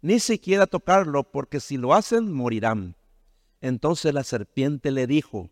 ni 0.03 0.21
siquiera 0.21 0.67
tocarlo, 0.67 1.25
porque 1.25 1.61
si 1.61 1.77
lo 1.77 1.95
hacen, 1.95 2.33
morirán. 2.33 2.97
Entonces 3.61 4.13
la 4.15 4.25
serpiente 4.25 4.91
le 4.91 5.07
dijo 5.07 5.51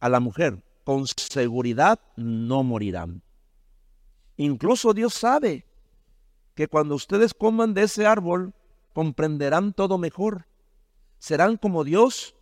a 0.00 0.08
la 0.08 0.20
mujer, 0.20 0.62
con 0.84 1.06
seguridad 1.06 2.00
no 2.16 2.62
morirán. 2.62 3.22
Incluso 4.36 4.94
Dios 4.94 5.14
sabe 5.14 5.64
que 6.54 6.68
cuando 6.68 6.94
ustedes 6.94 7.34
coman 7.34 7.74
de 7.74 7.82
ese 7.82 8.06
árbol, 8.06 8.54
comprenderán 8.92 9.72
todo 9.72 9.98
mejor. 9.98 10.46
Serán 11.18 11.56
como 11.56 11.84
Dios, 11.84 12.34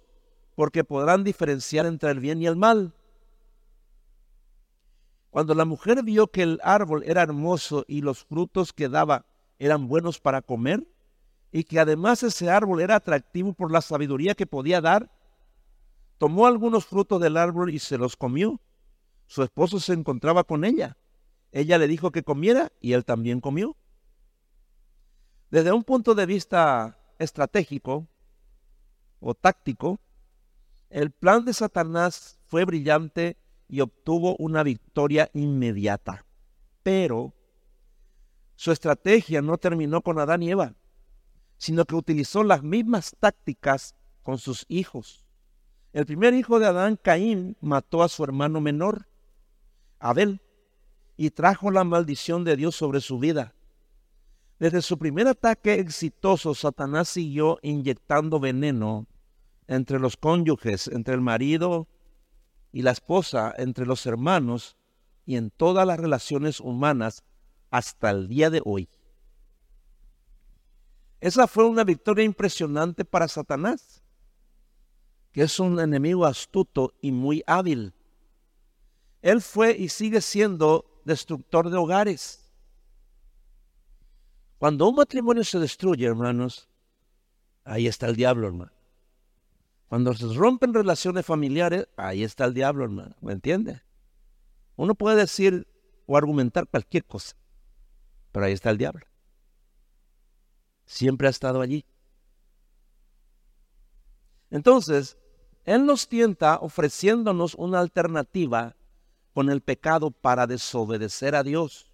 porque 0.55 0.85
podrán 0.85 1.25
diferenciar 1.25 1.87
entre 1.87 2.11
el 2.11 2.21
bien 2.21 2.43
y 2.43 2.47
el 2.47 2.57
mal. 2.57 2.95
Cuando 5.31 5.55
la 5.55 5.65
mujer 5.65 6.03
vio 6.03 6.27
que 6.27 6.43
el 6.43 6.61
árbol 6.63 7.05
era 7.07 7.23
hermoso 7.23 7.85
y 7.89 8.03
los 8.03 8.25
frutos 8.25 8.73
que 8.73 8.91
daba 8.91 9.25
eran 9.59 9.89
buenos 9.89 10.21
para 10.21 10.43
comer, 10.43 10.87
y 11.53 11.65
que 11.65 11.79
además 11.79 12.23
ese 12.23 12.51
árbol 12.51 12.81
era 12.81 12.97
atractivo 12.97 13.53
por 13.53 13.71
la 13.71 13.83
sabiduría 13.83 14.35
que 14.35 14.47
podía 14.47 14.81
dar, 14.81 15.11
tomó 16.17 16.47
algunos 16.47 16.87
frutos 16.87 17.21
del 17.21 17.37
árbol 17.37 17.71
y 17.71 17.79
se 17.79 17.99
los 17.99 18.17
comió. 18.17 18.59
Su 19.27 19.43
esposo 19.43 19.79
se 19.79 19.93
encontraba 19.93 20.45
con 20.45 20.65
ella. 20.65 20.97
Ella 21.53 21.77
le 21.77 21.89
dijo 21.89 22.11
que 22.11 22.23
comiera 22.23 22.73
y 22.81 22.95
él 22.95 23.05
también 23.05 23.43
comió. 23.43 23.77
Desde 25.51 25.73
un 25.73 25.85
punto 25.85 26.15
de 26.15 26.25
vista 26.25 26.99
estratégico 27.19 28.09
o 29.21 29.35
táctico, 29.35 30.01
el 30.89 31.11
plan 31.11 31.45
de 31.45 31.53
Satanás 31.53 32.39
fue 32.47 32.65
brillante 32.65 33.37
y 33.69 33.81
obtuvo 33.81 34.37
una 34.39 34.63
victoria 34.63 35.31
inmediata. 35.35 36.25
Pero 36.83 37.35
su 38.55 38.73
estrategia 38.73 39.43
no 39.43 39.59
terminó 39.59 40.01
con 40.01 40.19
Adán 40.19 40.43
y 40.43 40.51
Eva 40.51 40.75
sino 41.63 41.85
que 41.85 41.95
utilizó 41.95 42.43
las 42.43 42.65
mismas 42.65 43.15
tácticas 43.21 43.95
con 44.25 44.39
sus 44.39 44.67
hijos. 44.67 45.25
El 45.93 46.07
primer 46.07 46.35
hijo 46.35 46.59
de 46.59 46.67
Adán, 46.67 46.99
Caín, 47.01 47.57
mató 47.61 48.03
a 48.03 48.09
su 48.09 48.25
hermano 48.25 48.61
menor, 48.61 49.07
Abel, 50.01 50.41
y 51.17 51.31
trajo 51.31 51.71
la 51.71 51.85
maldición 51.85 52.43
de 52.43 52.57
Dios 52.57 52.75
sobre 52.75 53.01
su 53.01 53.21
vida. 53.21 53.55
Desde 54.59 54.83
su 54.83 54.99
primer 54.99 55.29
ataque 55.29 55.75
exitoso, 55.75 56.53
Satanás 56.57 57.09
siguió 57.09 57.61
inyectando 57.63 58.41
veneno 58.41 59.07
entre 59.69 60.01
los 60.01 60.17
cónyuges, 60.17 60.89
entre 60.89 61.15
el 61.15 61.21
marido 61.21 61.87
y 62.73 62.83
la 62.83 62.91
esposa, 62.91 63.55
entre 63.57 63.87
los 63.87 64.05
hermanos 64.05 64.77
y 65.27 65.37
en 65.37 65.51
todas 65.51 65.87
las 65.87 66.01
relaciones 66.01 66.59
humanas 66.59 67.23
hasta 67.71 68.11
el 68.11 68.27
día 68.27 68.51
de 68.51 68.63
hoy. 68.65 68.89
Esa 71.23 71.47
fue 71.47 71.65
una 71.65 71.85
victoria 71.85 72.25
impresionante 72.25 73.05
para 73.05 73.29
Satanás, 73.29 74.03
que 75.31 75.43
es 75.43 75.61
un 75.61 75.79
enemigo 75.79 76.27
astuto 76.27 76.95
y 77.01 77.13
muy 77.13 77.45
hábil. 77.47 77.95
Él 79.23 79.41
fue 79.41 79.71
y 79.71 79.89
sigue 79.89 80.21
siendo 80.21 81.01
destructor 81.05 81.71
de 81.71 81.77
hogares. 81.77 82.53
Cuando 84.59 84.89
un 84.89 84.97
matrimonio 84.97 85.45
se 85.45 85.61
destruye, 85.61 86.07
hermanos, 86.07 86.69
ahí 87.63 87.87
está 87.87 88.09
el 88.09 88.17
diablo, 88.17 88.49
hermano. 88.49 88.73
Cuando 89.87 90.15
se 90.15 90.27
rompen 90.35 90.75
relaciones 90.75 91.25
familiares, 91.25 91.87
ahí 91.97 92.25
está 92.25 92.47
el 92.47 92.55
diablo, 92.55 92.83
hermano. 92.83 93.15
¿Me 93.21 93.33
entiende? 93.33 93.81
Uno 94.75 94.97
puede 94.97 95.19
decir 95.19 95.69
o 96.05 96.17
argumentar 96.17 96.67
cualquier 96.67 97.05
cosa, 97.05 97.37
pero 98.33 98.47
ahí 98.47 98.55
está 98.55 98.71
el 98.71 98.79
diablo 98.79 99.12
siempre 100.85 101.27
ha 101.27 101.31
estado 101.31 101.61
allí. 101.61 101.85
Entonces, 104.51 105.17
Él 105.65 105.87
nos 105.87 106.09
tienta 106.09 106.59
ofreciéndonos 106.61 107.55
una 107.55 107.81
alternativa 107.81 108.77
con 109.33 109.49
el 109.49 109.63
pecado 109.63 110.11
para 110.11 110.47
desobedecer 110.47 111.35
a 111.35 111.43
Dios. 111.43 111.91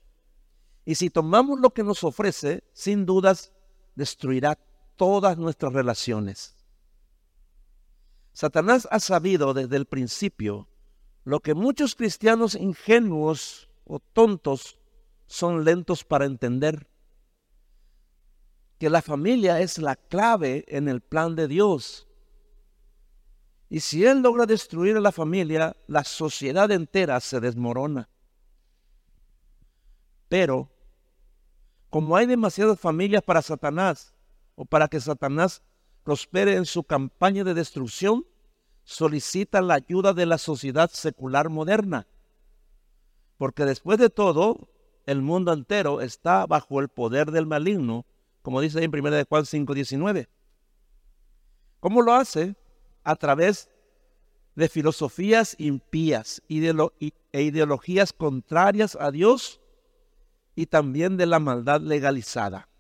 Y 0.85 0.97
si 0.97 1.11
tomamos 1.11 1.61
lo 1.61 1.71
que 1.71 1.85
nos 1.85 2.03
ofrece, 2.03 2.65
sin 2.73 3.07
dudas 3.07 3.53
destruirá 3.95 4.59
todas 4.97 5.39
nuestras 5.39 5.73
relaciones. 5.73 6.57
Satanás 8.33 8.89
ha 8.91 9.01
sabido 9.01 9.55
desde 9.55 9.77
el 9.77 9.87
principio 9.87 10.69
lo 11.25 11.41
que 11.41 11.55
muchos 11.55 11.95
cristianos 11.95 12.55
ingenuos 12.55 13.69
o 13.85 14.01
tontos 14.01 14.79
son 15.27 15.65
lentos 15.65 16.05
para 16.05 16.25
entender 16.25 16.89
que 18.79 18.89
la 18.89 19.03
familia 19.03 19.61
es 19.61 19.79
la 19.79 19.97
clave 19.97 20.65
en 20.69 20.89
el 20.89 21.01
plan 21.01 21.35
de 21.35 21.49
Dios. 21.49 22.07
Y 23.69 23.81
si 23.81 24.05
Él 24.05 24.23
logra 24.23 24.47
destruir 24.47 24.97
a 24.97 25.01
la 25.01 25.13
familia, 25.13 25.77
la 25.89 26.05
sociedad 26.05 26.71
entera 26.71 27.21
se 27.21 27.41
desmorona. 27.41 28.09
Pero, 30.29 30.71
como 31.91 32.17
hay 32.17 32.27
demasiadas 32.27 32.79
familias 32.79 33.23
para 33.23 33.43
Satanás, 33.43 34.15
o 34.55 34.65
para 34.65 34.89
que 34.89 35.01
Satanás 35.01 35.63
prospere 36.05 36.55
en 36.55 36.65
su 36.65 36.85
campaña 36.85 37.45
de 37.45 37.55
destrucción, 37.55 38.27
solicita 38.85 39.61
la 39.61 39.75
ayuda 39.75 40.15
de 40.15 40.25
la 40.25 40.39
sociedad 40.39 40.91
secular 40.91 41.49
moderna. 41.49 42.07
Porque 43.37 43.65
después 43.65 43.99
de 43.99 44.09
todo, 44.09 44.69
el 45.05 45.21
mundo 45.21 45.53
entero 45.53 46.01
está 46.01 46.47
bajo 46.47 46.81
el 46.81 46.89
poder 46.89 47.31
del 47.31 47.47
maligno 47.47 48.07
como 48.49 48.63
dice 48.63 48.83
en 48.83 48.91
1 48.91 49.11
de 49.11 49.25
Juan 49.25 49.45
5:19. 49.45 50.27
¿Cómo 51.81 52.01
lo 52.01 52.15
hace? 52.15 52.57
A 53.05 53.15
través 53.15 53.69
de 54.55 54.71
filosofías 54.71 55.55
impías 55.59 56.41
e 56.49 57.43
ideologías 57.43 58.15
contrarias 58.15 58.97
a 58.99 59.11
Dios 59.11 59.61
y 60.55 60.65
también 60.65 61.19
de 61.19 61.27
la 61.27 61.41
maldad 61.41 61.83
legalizada. 61.83 62.71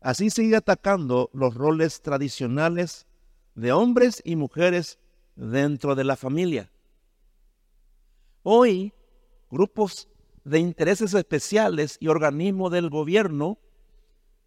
Así 0.00 0.30
sigue 0.30 0.56
atacando 0.56 1.28
los 1.34 1.54
roles 1.54 2.00
tradicionales 2.00 3.06
de 3.54 3.72
hombres 3.72 4.22
y 4.24 4.36
mujeres 4.36 4.98
dentro 5.36 5.94
de 5.94 6.04
la 6.04 6.16
familia. 6.16 6.72
Hoy, 8.42 8.94
grupos 9.50 10.08
de 10.44 10.58
intereses 10.58 11.14
especiales 11.14 11.96
y 12.00 12.08
organismos 12.08 12.72
del 12.72 12.90
gobierno 12.90 13.58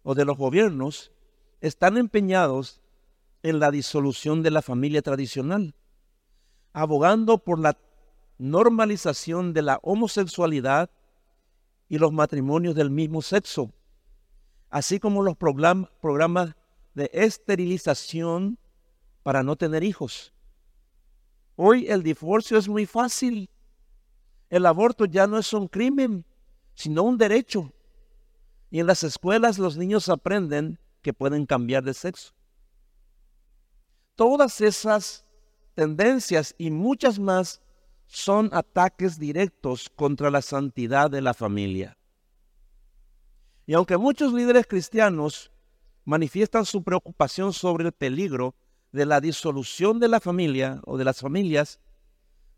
o 0.02 0.14
de 0.14 0.24
los 0.24 0.36
gobiernos 0.36 1.12
están 1.60 1.96
empeñados 1.96 2.82
en 3.42 3.58
la 3.60 3.70
disolución 3.70 4.42
de 4.42 4.50
la 4.50 4.62
familia 4.62 5.02
tradicional, 5.02 5.74
abogando 6.72 7.38
por 7.38 7.58
la 7.58 7.78
normalización 8.38 9.52
de 9.52 9.62
la 9.62 9.78
homosexualidad 9.82 10.90
y 11.88 11.98
los 11.98 12.12
matrimonios 12.12 12.74
del 12.74 12.90
mismo 12.90 13.22
sexo, 13.22 13.72
así 14.68 14.98
como 14.98 15.22
los 15.22 15.36
programas 15.36 16.54
de 16.94 17.10
esterilización 17.12 18.58
para 19.22 19.42
no 19.42 19.56
tener 19.56 19.84
hijos. 19.84 20.32
Hoy 21.56 21.86
el 21.88 22.02
divorcio 22.02 22.58
es 22.58 22.68
muy 22.68 22.84
fácil 22.84 23.48
el 24.50 24.66
aborto 24.66 25.04
ya 25.04 25.26
no 25.26 25.38
es 25.38 25.52
un 25.52 25.68
crimen, 25.68 26.24
sino 26.74 27.02
un 27.02 27.18
derecho. 27.18 27.72
Y 28.70 28.80
en 28.80 28.86
las 28.86 29.02
escuelas 29.02 29.58
los 29.58 29.76
niños 29.76 30.08
aprenden 30.08 30.78
que 31.02 31.12
pueden 31.12 31.46
cambiar 31.46 31.84
de 31.84 31.94
sexo. 31.94 32.32
Todas 34.14 34.60
esas 34.60 35.24
tendencias 35.74 36.54
y 36.58 36.70
muchas 36.70 37.18
más 37.18 37.60
son 38.06 38.50
ataques 38.52 39.18
directos 39.18 39.90
contra 39.94 40.30
la 40.30 40.42
santidad 40.42 41.10
de 41.10 41.20
la 41.20 41.34
familia. 41.34 41.96
Y 43.66 43.74
aunque 43.74 43.96
muchos 43.96 44.32
líderes 44.32 44.66
cristianos 44.66 45.50
manifiestan 46.04 46.64
su 46.64 46.84
preocupación 46.84 47.52
sobre 47.52 47.86
el 47.86 47.92
peligro 47.92 48.54
de 48.92 49.06
la 49.06 49.20
disolución 49.20 49.98
de 49.98 50.08
la 50.08 50.20
familia 50.20 50.80
o 50.84 50.96
de 50.96 51.04
las 51.04 51.20
familias, 51.20 51.80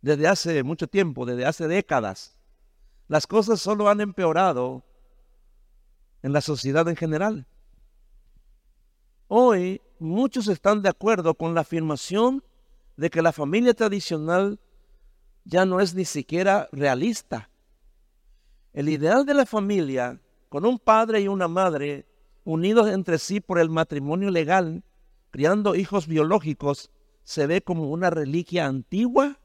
desde 0.00 0.28
hace 0.28 0.62
mucho 0.62 0.86
tiempo, 0.86 1.26
desde 1.26 1.46
hace 1.46 1.68
décadas. 1.68 2.36
Las 3.08 3.26
cosas 3.26 3.60
solo 3.60 3.88
han 3.88 4.00
empeorado 4.00 4.84
en 6.22 6.32
la 6.32 6.40
sociedad 6.40 6.88
en 6.88 6.96
general. 6.96 7.46
Hoy 9.28 9.80
muchos 9.98 10.48
están 10.48 10.82
de 10.82 10.88
acuerdo 10.88 11.34
con 11.34 11.54
la 11.54 11.62
afirmación 11.62 12.44
de 12.96 13.10
que 13.10 13.22
la 13.22 13.32
familia 13.32 13.74
tradicional 13.74 14.60
ya 15.44 15.64
no 15.64 15.80
es 15.80 15.94
ni 15.94 16.04
siquiera 16.04 16.68
realista. 16.72 17.50
El 18.72 18.88
ideal 18.88 19.24
de 19.24 19.34
la 19.34 19.46
familia, 19.46 20.20
con 20.48 20.66
un 20.66 20.78
padre 20.78 21.20
y 21.20 21.28
una 21.28 21.48
madre 21.48 22.06
unidos 22.44 22.88
entre 22.88 23.18
sí 23.18 23.40
por 23.40 23.58
el 23.58 23.70
matrimonio 23.70 24.30
legal, 24.30 24.82
criando 25.30 25.74
hijos 25.74 26.06
biológicos, 26.06 26.90
se 27.24 27.46
ve 27.46 27.60
como 27.62 27.90
una 27.90 28.10
reliquia 28.10 28.66
antigua 28.66 29.38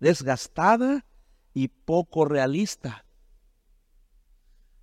desgastada 0.00 1.04
y 1.52 1.68
poco 1.68 2.24
realista. 2.24 3.04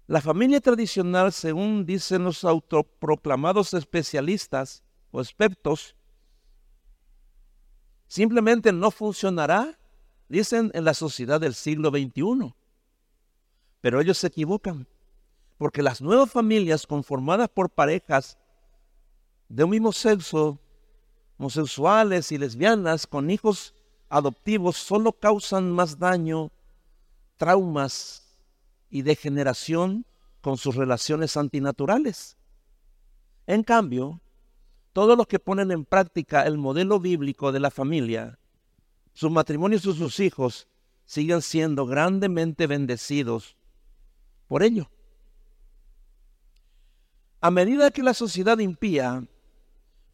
La 0.08 0.22
familia 0.22 0.60
tradicional, 0.60 1.32
según 1.32 1.86
dicen 1.86 2.24
los 2.24 2.44
autoproclamados 2.44 3.74
especialistas 3.74 4.84
o 5.12 5.22
expertos, 5.22 5.96
simplemente 8.08 8.74
no 8.74 8.92
funcionará, 8.92 9.80
dicen, 10.28 10.72
en 10.74 10.84
la 10.84 10.94
sociedad 10.94 11.40
del 11.40 11.54
siglo 11.54 11.92
XXI. 11.92 12.54
Pero 13.80 14.02
ellos 14.02 14.18
se 14.18 14.28
equivocan, 14.28 14.88
porque 15.58 15.82
las 15.82 16.02
nuevas 16.02 16.30
familias 16.30 16.86
conformadas 16.86 17.48
por 17.48 17.70
parejas 17.70 18.38
de 19.48 19.64
un 19.64 19.70
mismo 19.70 19.92
sexo, 19.94 20.60
homosexuales 21.38 22.32
y 22.32 22.38
lesbianas 22.38 23.08
con 23.08 23.30
hijos 23.30 23.74
adoptivos 24.12 24.76
solo 24.76 25.14
causan 25.14 25.72
más 25.72 25.98
daño, 25.98 26.52
traumas 27.38 28.28
y 28.90 29.04
degeneración 29.04 30.06
con 30.42 30.58
sus 30.58 30.76
relaciones 30.76 31.38
antinaturales. 31.38 32.36
En 33.48 33.64
cambio, 33.64 34.20
todos 34.92 35.18
los 35.18 35.28
que 35.28 35.40
ponen 35.40 35.72
en 35.72 35.86
práctica 35.86 36.46
el 36.46 36.58
modelo 36.58 37.00
bíblico 37.00 37.54
de 37.54 37.62
la 37.62 37.72
familia, 37.72 38.38
sus 39.14 39.32
matrimonios 39.32 39.86
y 39.86 39.94
sus 39.94 40.20
hijos 40.20 40.68
siguen 41.06 41.42
siendo 41.42 41.86
grandemente 41.86 42.68
bendecidos 42.68 43.56
por 44.50 44.62
ello. 44.62 44.90
A 47.40 47.50
medida 47.50 47.92
que 47.92 48.04
la 48.04 48.14
sociedad 48.14 48.60
impía 48.60 49.26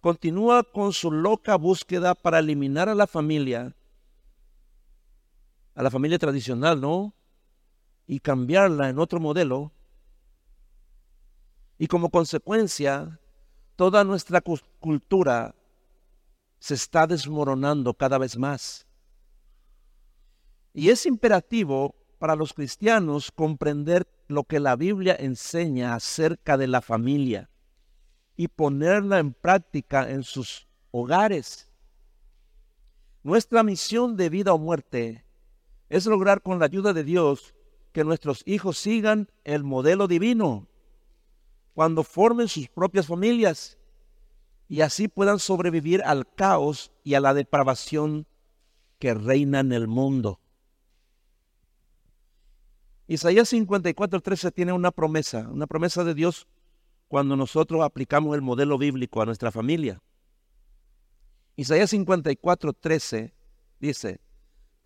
continúa 0.02 0.62
con 0.64 0.94
su 0.94 1.12
loca 1.12 1.56
búsqueda 1.56 2.14
para 2.14 2.40
eliminar 2.40 2.90
a 2.90 2.96
la 2.96 3.08
familia, 3.08 3.74
a 5.78 5.84
la 5.84 5.92
familia 5.92 6.18
tradicional, 6.18 6.82
¿no? 6.82 7.14
Y 8.08 8.20
cambiarla 8.20 8.90
en 8.90 8.98
otro 8.98 9.20
modelo. 9.20 9.72
Y 11.78 11.86
como 11.86 12.10
consecuencia, 12.10 13.20
toda 13.76 14.04
nuestra 14.04 14.42
cultura 14.42 15.54
se 16.58 16.74
está 16.74 17.06
desmoronando 17.06 17.94
cada 17.94 18.18
vez 18.18 18.40
más. 18.40 18.88
Y 20.74 20.90
es 20.90 21.06
imperativo 21.06 21.94
para 22.18 22.36
los 22.36 22.54
cristianos 22.54 23.32
comprender 23.32 24.08
lo 24.28 24.46
que 24.46 24.60
la 24.60 24.76
Biblia 24.76 25.16
enseña 25.20 25.94
acerca 25.94 26.58
de 26.58 26.66
la 26.66 26.82
familia 26.82 27.52
y 28.36 28.48
ponerla 28.48 29.20
en 29.20 29.32
práctica 29.32 30.10
en 30.10 30.24
sus 30.24 30.68
hogares. 30.90 31.72
Nuestra 33.22 33.62
misión 33.62 34.18
de 34.18 34.30
vida 34.32 34.54
o 34.54 34.58
muerte 34.58 35.27
es 35.90 36.06
lograr 36.06 36.42
con 36.42 36.60
la 36.60 36.66
ayuda 36.66 36.94
de 36.94 37.04
Dios 37.04 37.54
que 37.92 38.04
nuestros 38.04 38.44
hijos 38.46 38.78
sigan 38.78 39.30
el 39.44 39.64
modelo 39.64 40.08
divino 40.08 40.68
cuando 41.74 42.04
formen 42.04 42.48
sus 42.48 42.68
propias 42.70 43.08
familias 43.08 43.78
y 44.68 44.82
así 44.82 45.08
puedan 45.08 45.40
sobrevivir 45.40 46.02
al 46.04 46.32
caos 46.34 46.92
y 47.04 47.14
a 47.14 47.20
la 47.20 47.34
depravación 47.34 48.28
que 49.00 49.14
reina 49.14 49.60
en 49.60 49.72
el 49.72 49.88
mundo. 49.88 50.40
Isaías 53.08 53.48
54, 53.50 54.20
13 54.20 54.52
tiene 54.52 54.74
una 54.74 54.92
promesa, 54.92 55.48
una 55.50 55.66
promesa 55.66 56.04
de 56.04 56.14
Dios 56.14 56.48
cuando 57.08 57.38
nosotros 57.38 57.82
aplicamos 57.84 58.36
el 58.36 58.42
modelo 58.42 58.78
bíblico 58.78 59.22
a 59.22 59.26
nuestra 59.26 59.52
familia. 59.52 60.02
Isaías 61.56 61.90
54, 61.92 62.74
13 62.74 63.34
dice, 63.80 64.20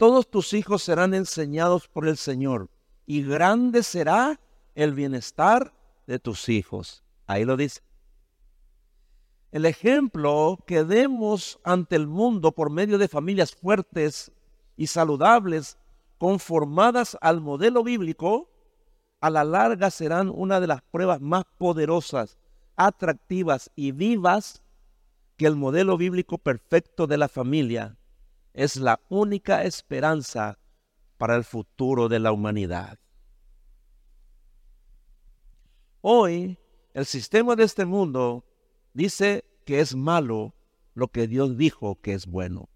todos 0.02 0.32
tus 0.32 0.54
hijos 0.54 0.82
serán 0.82 1.14
enseñados 1.14 1.88
por 1.88 2.08
el 2.08 2.18
Señor, 2.18 2.72
y 3.06 3.22
grande 3.22 3.84
será 3.84 4.40
el 4.74 4.96
bienestar 4.96 5.76
de 6.08 6.18
tus 6.18 6.50
hijos. 6.50 7.04
Ahí 7.28 7.46
lo 7.46 7.56
dice. 7.56 7.82
El 9.52 9.68
ejemplo 9.68 10.58
que 10.66 10.84
demos 10.86 11.60
ante 11.64 11.98
el 11.98 12.08
mundo 12.08 12.52
por 12.52 12.72
medio 12.72 12.98
de 12.98 13.08
familias 13.08 13.54
fuertes 13.54 14.32
y 14.76 14.88
saludables, 14.88 15.78
conformadas 16.18 17.16
al 17.22 17.40
modelo 17.40 17.84
bíblico, 17.84 18.50
a 19.20 19.30
la 19.30 19.44
larga 19.44 19.92
serán 19.92 20.32
una 20.34 20.60
de 20.60 20.66
las 20.66 20.82
pruebas 20.82 21.22
más 21.22 21.44
poderosas, 21.60 22.40
atractivas 22.76 23.70
y 23.76 23.92
vivas 23.92 24.64
que 25.38 25.46
el 25.46 25.56
modelo 25.56 25.96
bíblico 25.96 26.40
perfecto 26.40 27.06
de 27.06 27.20
la 27.20 27.28
familia 27.28 28.00
es 28.54 28.76
la 28.76 29.02
única 29.10 29.64
esperanza 29.64 30.60
para 31.18 31.36
el 31.36 31.44
futuro 31.44 32.10
de 32.10 32.20
la 32.20 32.32
humanidad. 32.32 33.00
Hoy, 36.02 36.58
el 36.94 37.06
sistema 37.06 37.56
de 37.56 37.64
este 37.64 37.86
mundo 37.86 38.44
dice 38.94 39.46
que 39.66 39.80
es 39.80 39.96
malo 39.96 40.56
lo 40.94 41.08
que 41.08 41.28
Dios 41.28 41.58
dijo 41.58 42.02
que 42.02 42.14
es 42.14 42.26
bueno. 42.26 42.70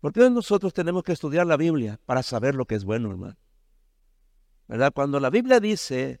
Porque 0.00 0.28
nosotros 0.30 0.72
tenemos 0.72 1.04
que 1.04 1.12
estudiar 1.12 1.46
la 1.46 1.56
Biblia 1.56 2.00
para 2.06 2.22
saber 2.22 2.54
lo 2.54 2.66
que 2.66 2.74
es 2.74 2.84
bueno, 2.84 3.10
hermano. 3.10 3.36
¿Verdad? 4.66 4.92
Cuando 4.92 5.20
la 5.20 5.30
Biblia 5.30 5.60
dice 5.60 6.20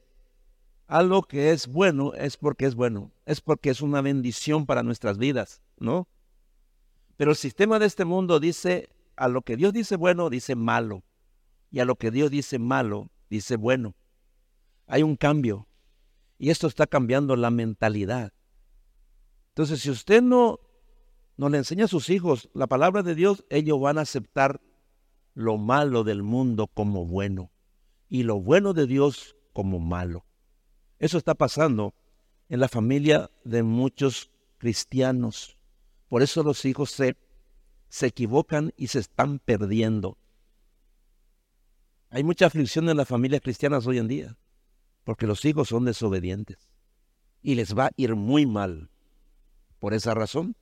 algo 0.86 1.22
que 1.22 1.52
es 1.52 1.66
bueno, 1.66 2.12
es 2.14 2.36
porque 2.36 2.66
es 2.66 2.74
bueno, 2.74 3.12
es 3.24 3.40
porque 3.40 3.70
es 3.70 3.80
una 3.80 4.02
bendición 4.02 4.66
para 4.66 4.82
nuestras 4.82 5.16
vidas, 5.16 5.62
¿no? 5.78 6.06
Pero 7.22 7.30
el 7.30 7.36
sistema 7.36 7.78
de 7.78 7.86
este 7.86 8.04
mundo 8.04 8.40
dice, 8.40 8.88
a 9.14 9.28
lo 9.28 9.42
que 9.42 9.56
Dios 9.56 9.72
dice 9.72 9.94
bueno, 9.94 10.28
dice 10.28 10.56
malo. 10.56 11.04
Y 11.70 11.78
a 11.78 11.84
lo 11.84 11.94
que 11.94 12.10
Dios 12.10 12.32
dice 12.32 12.58
malo, 12.58 13.12
dice 13.30 13.54
bueno. 13.54 13.94
Hay 14.88 15.04
un 15.04 15.14
cambio. 15.14 15.68
Y 16.36 16.50
esto 16.50 16.66
está 16.66 16.88
cambiando 16.88 17.36
la 17.36 17.52
mentalidad. 17.52 18.32
Entonces, 19.50 19.82
si 19.82 19.90
usted 19.90 20.20
no, 20.20 20.58
no 21.36 21.48
le 21.48 21.58
enseña 21.58 21.84
a 21.84 21.86
sus 21.86 22.10
hijos 22.10 22.50
la 22.54 22.66
palabra 22.66 23.04
de 23.04 23.14
Dios, 23.14 23.44
ellos 23.50 23.80
van 23.80 23.98
a 23.98 24.00
aceptar 24.00 24.60
lo 25.32 25.58
malo 25.58 26.02
del 26.02 26.24
mundo 26.24 26.66
como 26.66 27.06
bueno 27.06 27.52
y 28.08 28.24
lo 28.24 28.40
bueno 28.40 28.72
de 28.72 28.88
Dios 28.88 29.36
como 29.52 29.78
malo. 29.78 30.26
Eso 30.98 31.18
está 31.18 31.36
pasando 31.36 31.94
en 32.48 32.58
la 32.58 32.66
familia 32.66 33.30
de 33.44 33.62
muchos 33.62 34.32
cristianos. 34.58 35.56
Por 36.12 36.22
eso 36.22 36.42
los 36.42 36.66
hijos 36.66 36.90
se, 36.90 37.16
se 37.88 38.08
equivocan 38.08 38.74
y 38.76 38.88
se 38.88 38.98
están 38.98 39.38
perdiendo. 39.38 40.18
Hay 42.10 42.22
mucha 42.22 42.44
aflicción 42.44 42.86
en 42.90 42.98
las 42.98 43.08
familias 43.08 43.40
cristianas 43.40 43.86
hoy 43.86 43.96
en 43.96 44.08
día, 44.08 44.36
porque 45.04 45.26
los 45.26 45.42
hijos 45.46 45.70
son 45.70 45.86
desobedientes 45.86 46.70
y 47.40 47.54
les 47.54 47.74
va 47.74 47.86
a 47.86 47.90
ir 47.96 48.14
muy 48.14 48.44
mal 48.44 48.90
por 49.78 49.94
esa 49.94 50.12
razón. 50.12 50.54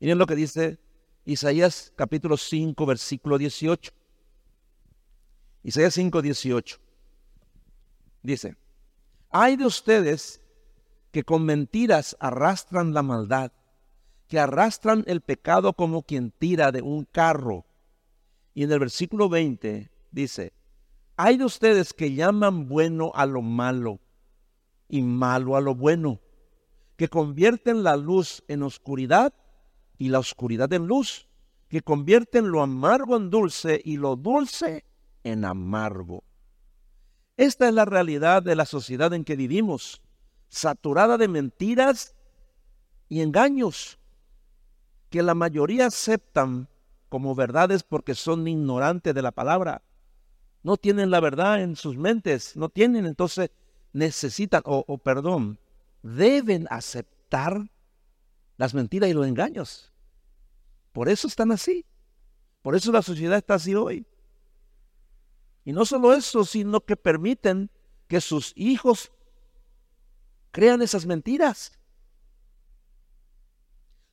Miren 0.00 0.18
lo 0.18 0.26
que 0.26 0.34
dice 0.34 0.80
Isaías 1.24 1.92
capítulo 1.94 2.36
5, 2.36 2.86
versículo 2.86 3.38
18. 3.38 3.92
Isaías 5.62 5.94
5, 5.94 6.22
18. 6.22 6.78
Dice, 8.24 8.56
hay 9.30 9.54
de 9.54 9.66
ustedes 9.66 10.40
que 11.16 11.24
con 11.24 11.46
mentiras 11.46 12.14
arrastran 12.20 12.92
la 12.92 13.02
maldad, 13.02 13.50
que 14.28 14.38
arrastran 14.38 15.02
el 15.06 15.22
pecado 15.22 15.72
como 15.72 16.02
quien 16.02 16.30
tira 16.30 16.72
de 16.72 16.82
un 16.82 17.06
carro. 17.06 17.64
Y 18.52 18.64
en 18.64 18.72
el 18.72 18.80
versículo 18.80 19.30
20 19.30 19.90
dice, 20.10 20.52
hay 21.16 21.38
de 21.38 21.46
ustedes 21.46 21.94
que 21.94 22.12
llaman 22.12 22.68
bueno 22.68 23.12
a 23.14 23.24
lo 23.24 23.40
malo 23.40 23.98
y 24.90 25.00
malo 25.00 25.56
a 25.56 25.62
lo 25.62 25.74
bueno, 25.74 26.20
que 26.96 27.08
convierten 27.08 27.82
la 27.82 27.96
luz 27.96 28.44
en 28.46 28.62
oscuridad 28.62 29.32
y 29.96 30.10
la 30.10 30.18
oscuridad 30.18 30.70
en 30.74 30.86
luz, 30.86 31.28
que 31.70 31.80
convierten 31.80 32.50
lo 32.50 32.60
amargo 32.60 33.16
en 33.16 33.30
dulce 33.30 33.80
y 33.82 33.96
lo 33.96 34.16
dulce 34.16 34.84
en 35.24 35.46
amargo. 35.46 36.24
Esta 37.38 37.68
es 37.68 37.72
la 37.72 37.86
realidad 37.86 38.42
de 38.42 38.54
la 38.54 38.66
sociedad 38.66 39.14
en 39.14 39.24
que 39.24 39.36
vivimos, 39.36 40.02
saturada 40.48 41.18
de 41.18 41.28
mentiras 41.28 42.14
y 43.08 43.20
engaños, 43.20 43.98
que 45.10 45.22
la 45.22 45.34
mayoría 45.34 45.86
aceptan 45.86 46.68
como 47.08 47.34
verdades 47.34 47.82
porque 47.82 48.14
son 48.14 48.46
ignorantes 48.46 49.14
de 49.14 49.22
la 49.22 49.32
palabra. 49.32 49.82
No 50.62 50.76
tienen 50.76 51.10
la 51.10 51.20
verdad 51.20 51.62
en 51.62 51.76
sus 51.76 51.96
mentes, 51.96 52.56
no 52.56 52.68
tienen, 52.68 53.06
entonces 53.06 53.50
necesitan, 53.92 54.62
o, 54.64 54.98
perdón, 54.98 55.58
deben 56.02 56.66
aceptar 56.70 57.70
las 58.56 58.74
mentiras 58.74 59.08
y 59.08 59.14
los 59.14 59.26
engaños. 59.26 59.92
Por 60.92 61.08
eso 61.08 61.28
están 61.28 61.52
así. 61.52 61.84
Por 62.62 62.74
eso 62.74 62.90
la 62.90 63.02
sociedad 63.02 63.38
está 63.38 63.54
así 63.54 63.74
hoy. 63.74 64.06
Y 65.64 65.72
no 65.72 65.84
solo 65.84 66.14
eso, 66.14 66.44
sino 66.44 66.80
que 66.80 66.96
permiten 66.96 67.70
que 68.08 68.20
sus 68.20 68.52
hijos 68.56 69.12
crean 70.56 70.80
esas 70.80 71.04
mentiras. 71.04 71.78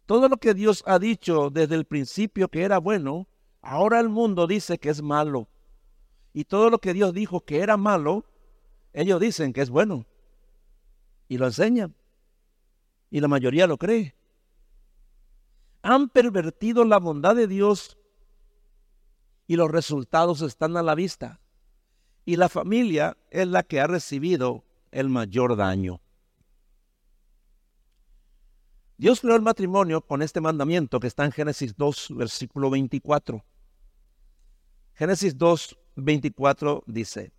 Todo 0.05 0.27
lo 0.27 0.35
que 0.35 0.53
Dios 0.53 0.83
ha 0.85 0.99
dicho 0.99 1.49
desde 1.49 1.75
el 1.75 1.85
principio 1.85 2.49
que 2.49 2.63
era 2.63 2.79
bueno, 2.79 3.29
ahora 3.61 4.01
el 4.01 4.09
mundo 4.09 4.45
dice 4.45 4.77
que 4.77 4.89
es 4.89 5.01
malo. 5.01 5.47
Y 6.33 6.43
todo 6.43 6.69
lo 6.69 6.79
que 6.79 6.93
Dios 6.93 7.13
dijo 7.13 7.45
que 7.45 7.61
era 7.61 7.77
malo, 7.77 8.25
ellos 8.91 9.21
dicen 9.21 9.53
que 9.53 9.61
es 9.61 9.69
bueno. 9.69 10.05
Y 11.29 11.37
lo 11.37 11.45
enseñan. 11.45 11.95
Y 13.09 13.21
la 13.21 13.29
mayoría 13.29 13.65
lo 13.65 13.77
cree. 13.77 14.13
Han 15.81 16.09
pervertido 16.09 16.83
la 16.83 16.99
bondad 16.99 17.37
de 17.37 17.47
Dios 17.47 17.97
y 19.47 19.55
los 19.55 19.71
resultados 19.71 20.41
están 20.41 20.75
a 20.75 20.83
la 20.83 20.93
vista 20.93 21.39
y 22.25 22.35
la 22.35 22.49
familia 22.49 23.15
es 23.31 23.47
la 23.47 23.63
que 23.63 23.79
ha 23.79 23.87
recibido 23.87 24.65
el 24.91 25.07
mayor 25.07 25.55
daño. 25.55 26.02
Dios 29.03 29.19
creó 29.19 29.35
el 29.35 29.41
matrimonio 29.41 29.99
con 29.99 30.21
este 30.21 30.39
mandamiento 30.39 30.97
que 30.97 31.07
está 31.07 31.25
en 31.25 31.33
Génesis 31.33 31.75
2, 31.75 32.13
versículo 32.15 32.69
24. 32.69 33.43
Génesis 34.93 35.37
2, 35.37 35.77
24 35.97 36.85
dice, 36.87 37.33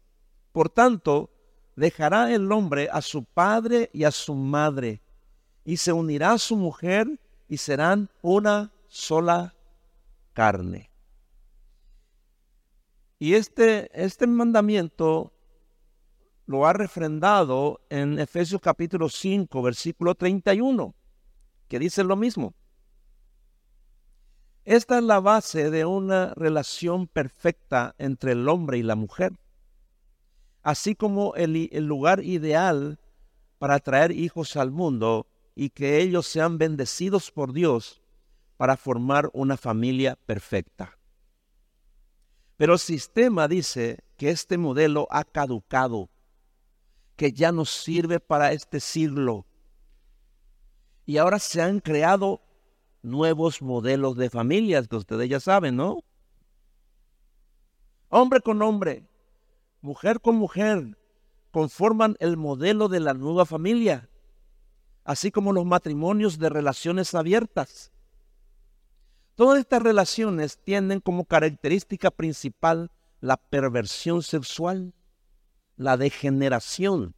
Por 0.52 0.68
tanto, 0.68 1.30
dejará 1.74 2.30
el 2.34 2.52
hombre 2.52 2.90
a 2.92 3.00
su 3.00 3.24
padre 3.24 3.88
y 3.94 4.04
a 4.04 4.10
su 4.10 4.34
madre, 4.34 5.00
y 5.64 5.78
se 5.78 5.94
unirá 5.94 6.32
a 6.32 6.38
su 6.38 6.54
mujer, 6.54 7.18
y 7.48 7.56
serán 7.56 8.10
una 8.20 8.70
sola 8.86 9.54
carne. 10.34 10.90
Y 13.18 13.32
este, 13.32 13.88
este 13.94 14.26
mandamiento 14.26 15.32
lo 16.44 16.66
ha 16.66 16.74
refrendado 16.74 17.80
en 17.88 18.18
Efesios 18.18 18.60
capítulo 18.60 19.08
5, 19.08 19.62
versículo 19.62 20.14
31, 20.14 20.94
que 21.74 21.80
dice 21.80 22.04
lo 22.04 22.14
mismo. 22.14 22.54
Esta 24.64 24.98
es 24.98 25.02
la 25.02 25.18
base 25.18 25.72
de 25.72 25.84
una 25.84 26.32
relación 26.36 27.08
perfecta 27.08 27.96
entre 27.98 28.30
el 28.30 28.48
hombre 28.48 28.78
y 28.78 28.84
la 28.84 28.94
mujer, 28.94 29.32
así 30.62 30.94
como 30.94 31.34
el, 31.34 31.68
el 31.72 31.84
lugar 31.84 32.22
ideal 32.22 33.00
para 33.58 33.80
traer 33.80 34.12
hijos 34.12 34.54
al 34.54 34.70
mundo 34.70 35.26
y 35.56 35.70
que 35.70 36.00
ellos 36.00 36.28
sean 36.28 36.58
bendecidos 36.58 37.32
por 37.32 37.52
Dios 37.52 38.00
para 38.56 38.76
formar 38.76 39.28
una 39.32 39.56
familia 39.56 40.14
perfecta. 40.14 40.96
Pero 42.56 42.74
el 42.74 42.78
sistema 42.78 43.48
dice 43.48 44.04
que 44.16 44.30
este 44.30 44.58
modelo 44.58 45.08
ha 45.10 45.24
caducado, 45.24 46.08
que 47.16 47.32
ya 47.32 47.50
no 47.50 47.64
sirve 47.64 48.20
para 48.20 48.52
este 48.52 48.78
siglo. 48.78 49.44
Y 51.06 51.18
ahora 51.18 51.38
se 51.38 51.60
han 51.60 51.80
creado 51.80 52.40
nuevos 53.02 53.60
modelos 53.60 54.16
de 54.16 54.30
familias, 54.30 54.88
que 54.88 54.96
ustedes 54.96 55.28
ya 55.28 55.40
saben, 55.40 55.76
¿no? 55.76 56.02
Hombre 58.08 58.40
con 58.40 58.62
hombre, 58.62 59.06
mujer 59.80 60.20
con 60.20 60.36
mujer, 60.36 60.96
conforman 61.50 62.16
el 62.20 62.36
modelo 62.36 62.88
de 62.88 63.00
la 63.00 63.12
nueva 63.12 63.44
familia, 63.44 64.08
así 65.04 65.30
como 65.30 65.52
los 65.52 65.66
matrimonios 65.66 66.38
de 66.38 66.48
relaciones 66.48 67.14
abiertas. 67.14 67.92
Todas 69.34 69.58
estas 69.58 69.82
relaciones 69.82 70.58
tienen 70.58 71.00
como 71.00 71.24
característica 71.24 72.10
principal 72.10 72.90
la 73.20 73.36
perversión 73.36 74.22
sexual, 74.22 74.94
la 75.76 75.96
degeneración. 75.96 77.14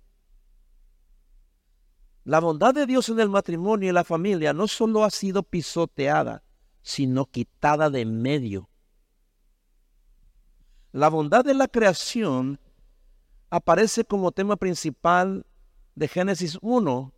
La 2.26 2.40
bondad 2.40 2.74
de 2.74 2.86
Dios 2.86 3.08
en 3.08 3.20
el 3.20 3.28
matrimonio 3.28 3.88
y 3.88 3.92
la 3.92 4.02
familia 4.02 4.52
no 4.52 4.66
solo 4.66 5.04
ha 5.04 5.10
sido 5.10 5.44
pisoteada, 5.44 6.42
sino 6.82 7.26
quitada 7.26 7.88
de 7.88 8.00
en 8.00 8.20
medio. 8.20 8.68
La 10.90 11.08
bondad 11.08 11.44
de 11.44 11.54
la 11.54 11.68
creación 11.68 12.58
aparece 13.48 14.04
como 14.04 14.32
tema 14.32 14.56
principal 14.56 15.46
de 15.94 16.08
Génesis 16.08 16.58
1 16.62 17.14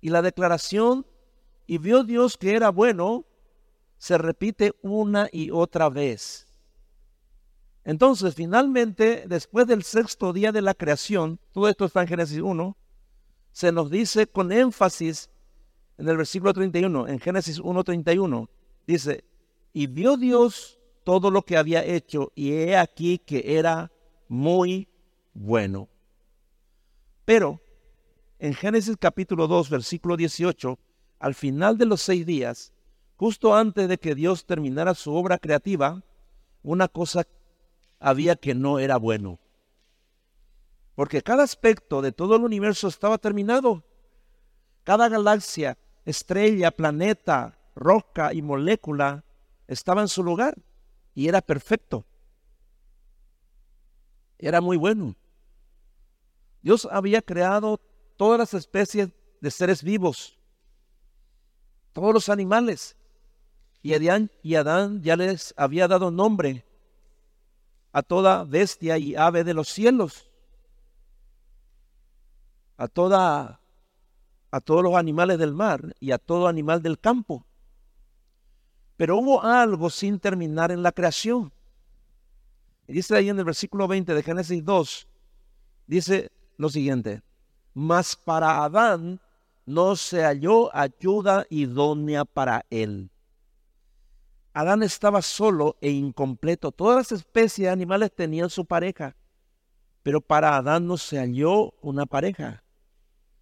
y 0.00 0.08
la 0.08 0.22
declaración, 0.22 1.06
y 1.66 1.76
vio 1.76 2.02
Dios 2.04 2.38
que 2.38 2.54
era 2.54 2.70
bueno, 2.70 3.26
se 3.98 4.16
repite 4.16 4.72
una 4.80 5.28
y 5.30 5.50
otra 5.50 5.90
vez. 5.90 6.46
Entonces, 7.84 8.34
finalmente, 8.34 9.24
después 9.28 9.66
del 9.66 9.82
sexto 9.82 10.32
día 10.32 10.52
de 10.52 10.62
la 10.62 10.72
creación, 10.72 11.38
todo 11.52 11.68
esto 11.68 11.84
está 11.84 12.00
en 12.00 12.08
Génesis 12.08 12.40
1, 12.40 12.78
se 13.52 13.72
nos 13.72 13.90
dice 13.90 14.26
con 14.26 14.52
énfasis 14.52 15.30
en 15.96 16.08
el 16.08 16.16
versículo 16.16 16.52
31, 16.52 17.08
en 17.08 17.18
Génesis 17.18 17.60
1.31, 17.60 18.48
dice, 18.86 19.24
y 19.72 19.86
vio 19.88 20.16
Dios 20.16 20.78
todo 21.04 21.30
lo 21.30 21.42
que 21.42 21.56
había 21.56 21.84
hecho, 21.84 22.30
y 22.34 22.52
he 22.52 22.76
aquí 22.76 23.18
que 23.18 23.58
era 23.58 23.90
muy 24.28 24.88
bueno. 25.34 25.88
Pero 27.24 27.60
en 28.38 28.54
Génesis 28.54 28.96
capítulo 28.98 29.48
2, 29.48 29.70
versículo 29.70 30.16
18, 30.16 30.78
al 31.18 31.34
final 31.34 31.76
de 31.78 31.86
los 31.86 32.00
seis 32.00 32.24
días, 32.24 32.72
Justo 33.18 33.56
antes 33.56 33.88
de 33.88 33.98
que 33.98 34.14
Dios 34.14 34.46
terminara 34.46 34.94
su 34.94 35.12
obra 35.12 35.38
creativa, 35.38 36.04
una 36.62 36.86
cosa 36.86 37.26
había 37.98 38.36
que 38.36 38.54
no 38.54 38.78
era 38.78 38.96
bueno. 38.96 39.40
Porque 40.98 41.22
cada 41.22 41.44
aspecto 41.44 42.02
de 42.02 42.10
todo 42.10 42.34
el 42.34 42.42
universo 42.42 42.88
estaba 42.88 43.18
terminado. 43.18 43.84
Cada 44.82 45.08
galaxia, 45.08 45.78
estrella, 46.04 46.72
planeta, 46.72 47.56
roca 47.76 48.34
y 48.34 48.42
molécula 48.42 49.22
estaba 49.68 50.00
en 50.00 50.08
su 50.08 50.24
lugar 50.24 50.58
y 51.14 51.28
era 51.28 51.40
perfecto. 51.40 52.04
Era 54.38 54.60
muy 54.60 54.76
bueno. 54.76 55.14
Dios 56.62 56.88
había 56.90 57.22
creado 57.22 57.80
todas 58.16 58.40
las 58.40 58.54
especies 58.54 59.10
de 59.40 59.50
seres 59.52 59.84
vivos, 59.84 60.36
todos 61.92 62.12
los 62.12 62.28
animales, 62.28 62.96
y 63.82 63.94
Adán, 63.94 64.32
y 64.42 64.56
Adán 64.56 65.00
ya 65.00 65.14
les 65.14 65.54
había 65.56 65.86
dado 65.86 66.10
nombre 66.10 66.64
a 67.92 68.02
toda 68.02 68.42
bestia 68.42 68.98
y 68.98 69.14
ave 69.14 69.44
de 69.44 69.54
los 69.54 69.68
cielos, 69.68 70.27
a 72.78 72.88
toda 72.88 73.60
a 74.50 74.60
todos 74.60 74.82
los 74.82 74.94
animales 74.94 75.38
del 75.38 75.52
mar 75.52 75.94
y 76.00 76.12
a 76.12 76.18
todo 76.18 76.48
animal 76.48 76.82
del 76.82 76.98
campo. 76.98 77.44
Pero 78.96 79.18
hubo 79.18 79.42
algo 79.42 79.90
sin 79.90 80.18
terminar 80.18 80.70
en 80.72 80.82
la 80.82 80.92
creación. 80.92 81.52
Dice 82.86 83.14
ahí 83.14 83.28
en 83.28 83.38
el 83.38 83.44
versículo 83.44 83.86
20 83.86 84.14
de 84.14 84.22
Génesis 84.22 84.64
2, 84.64 85.06
dice 85.86 86.32
lo 86.56 86.70
siguiente, 86.70 87.22
mas 87.74 88.16
para 88.16 88.64
Adán 88.64 89.20
no 89.66 89.94
se 89.94 90.22
halló 90.22 90.74
ayuda 90.74 91.46
idónea 91.50 92.24
para 92.24 92.64
él. 92.70 93.10
Adán 94.54 94.82
estaba 94.82 95.20
solo 95.20 95.76
e 95.82 95.90
incompleto. 95.90 96.72
Todas 96.72 96.96
las 96.96 97.12
especies 97.12 97.66
de 97.66 97.70
animales 97.70 98.10
tenían 98.12 98.48
su 98.48 98.64
pareja, 98.64 99.14
pero 100.02 100.22
para 100.22 100.56
Adán 100.56 100.86
no 100.86 100.96
se 100.96 101.18
halló 101.18 101.74
una 101.82 102.06
pareja. 102.06 102.64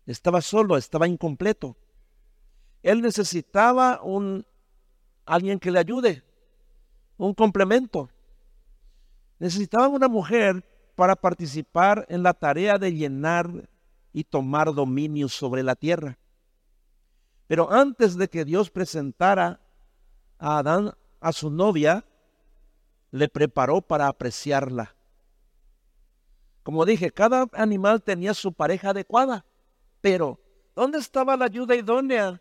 Estaba 0.06 0.40
solo, 0.40 0.76
estaba 0.76 1.08
incompleto. 1.08 1.76
Él 2.82 3.02
necesitaba 3.02 4.00
un 4.02 4.46
alguien 5.24 5.58
que 5.58 5.72
le 5.72 5.80
ayude, 5.80 6.22
un 7.16 7.34
complemento. 7.34 8.08
Necesitaba 9.38 9.88
una 9.88 10.08
mujer 10.08 10.64
para 10.94 11.16
participar 11.16 12.06
en 12.08 12.22
la 12.22 12.32
tarea 12.32 12.78
de 12.78 12.94
llenar 12.94 13.68
y 14.12 14.24
tomar 14.24 14.72
dominio 14.72 15.28
sobre 15.28 15.62
la 15.62 15.74
tierra. 15.74 16.16
Pero 17.46 17.70
antes 17.70 18.16
de 18.16 18.28
que 18.28 18.44
Dios 18.44 18.70
presentara 18.70 19.60
a 20.38 20.58
Adán 20.58 20.94
a 21.20 21.32
su 21.32 21.50
novia, 21.50 22.04
le 23.10 23.28
preparó 23.28 23.80
para 23.80 24.08
apreciarla. 24.08 24.94
Como 26.62 26.84
dije, 26.84 27.10
cada 27.10 27.46
animal 27.52 28.02
tenía 28.02 28.34
su 28.34 28.52
pareja 28.52 28.90
adecuada, 28.90 29.44
pero 30.00 30.40
¿dónde 30.74 30.98
estaba 30.98 31.36
la 31.36 31.46
ayuda 31.46 31.74
idónea 31.74 32.40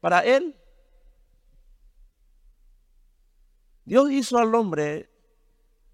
para 0.00 0.20
él? 0.20 0.56
Dios 3.84 4.10
hizo 4.10 4.38
al 4.38 4.54
hombre 4.54 5.10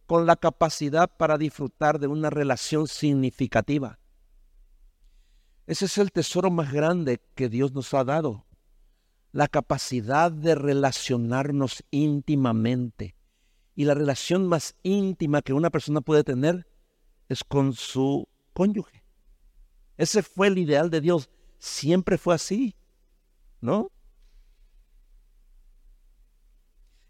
con 0.06 0.26
la 0.26 0.36
capacidad 0.36 1.08
para 1.16 1.38
disfrutar 1.38 1.98
de 1.98 2.06
una 2.06 2.30
relación 2.30 2.86
significativa. 2.86 3.98
Ese 5.66 5.84
es 5.84 5.98
el 5.98 6.10
tesoro 6.10 6.50
más 6.50 6.72
grande 6.72 7.20
que 7.34 7.48
Dios 7.48 7.72
nos 7.72 7.94
ha 7.94 8.04
dado 8.04 8.46
la 9.32 9.48
capacidad 9.48 10.32
de 10.32 10.54
relacionarnos 10.54 11.84
íntimamente. 11.90 13.14
Y 13.76 13.84
la 13.84 13.94
relación 13.94 14.46
más 14.46 14.74
íntima 14.82 15.42
que 15.42 15.52
una 15.52 15.70
persona 15.70 16.00
puede 16.00 16.24
tener 16.24 16.66
es 17.28 17.44
con 17.44 17.72
su 17.72 18.28
cónyuge. 18.52 18.99
Ese 20.00 20.22
fue 20.22 20.46
el 20.46 20.56
ideal 20.56 20.88
de 20.88 21.02
Dios. 21.02 21.28
Siempre 21.58 22.16
fue 22.16 22.34
así, 22.34 22.74
¿no? 23.60 23.90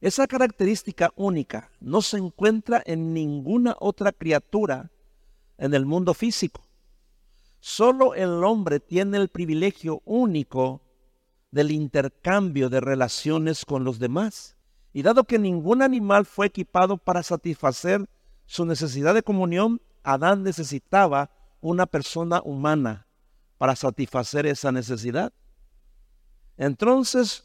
Esa 0.00 0.26
característica 0.26 1.12
única 1.14 1.70
no 1.78 2.02
se 2.02 2.16
encuentra 2.16 2.82
en 2.84 3.14
ninguna 3.14 3.76
otra 3.78 4.10
criatura 4.10 4.90
en 5.56 5.72
el 5.72 5.86
mundo 5.86 6.14
físico. 6.14 6.64
Solo 7.60 8.16
el 8.16 8.42
hombre 8.42 8.80
tiene 8.80 9.18
el 9.18 9.28
privilegio 9.28 10.02
único 10.04 10.82
del 11.52 11.70
intercambio 11.70 12.70
de 12.70 12.80
relaciones 12.80 13.64
con 13.64 13.84
los 13.84 14.00
demás. 14.00 14.56
Y 14.92 15.02
dado 15.02 15.22
que 15.22 15.38
ningún 15.38 15.82
animal 15.82 16.26
fue 16.26 16.46
equipado 16.46 16.96
para 16.96 17.22
satisfacer 17.22 18.08
su 18.46 18.64
necesidad 18.64 19.14
de 19.14 19.22
comunión, 19.22 19.80
Adán 20.02 20.42
necesitaba 20.42 21.30
una 21.60 21.86
persona 21.86 22.40
humana 22.44 23.06
para 23.58 23.76
satisfacer 23.76 24.46
esa 24.46 24.72
necesidad. 24.72 25.32
Entonces 26.56 27.44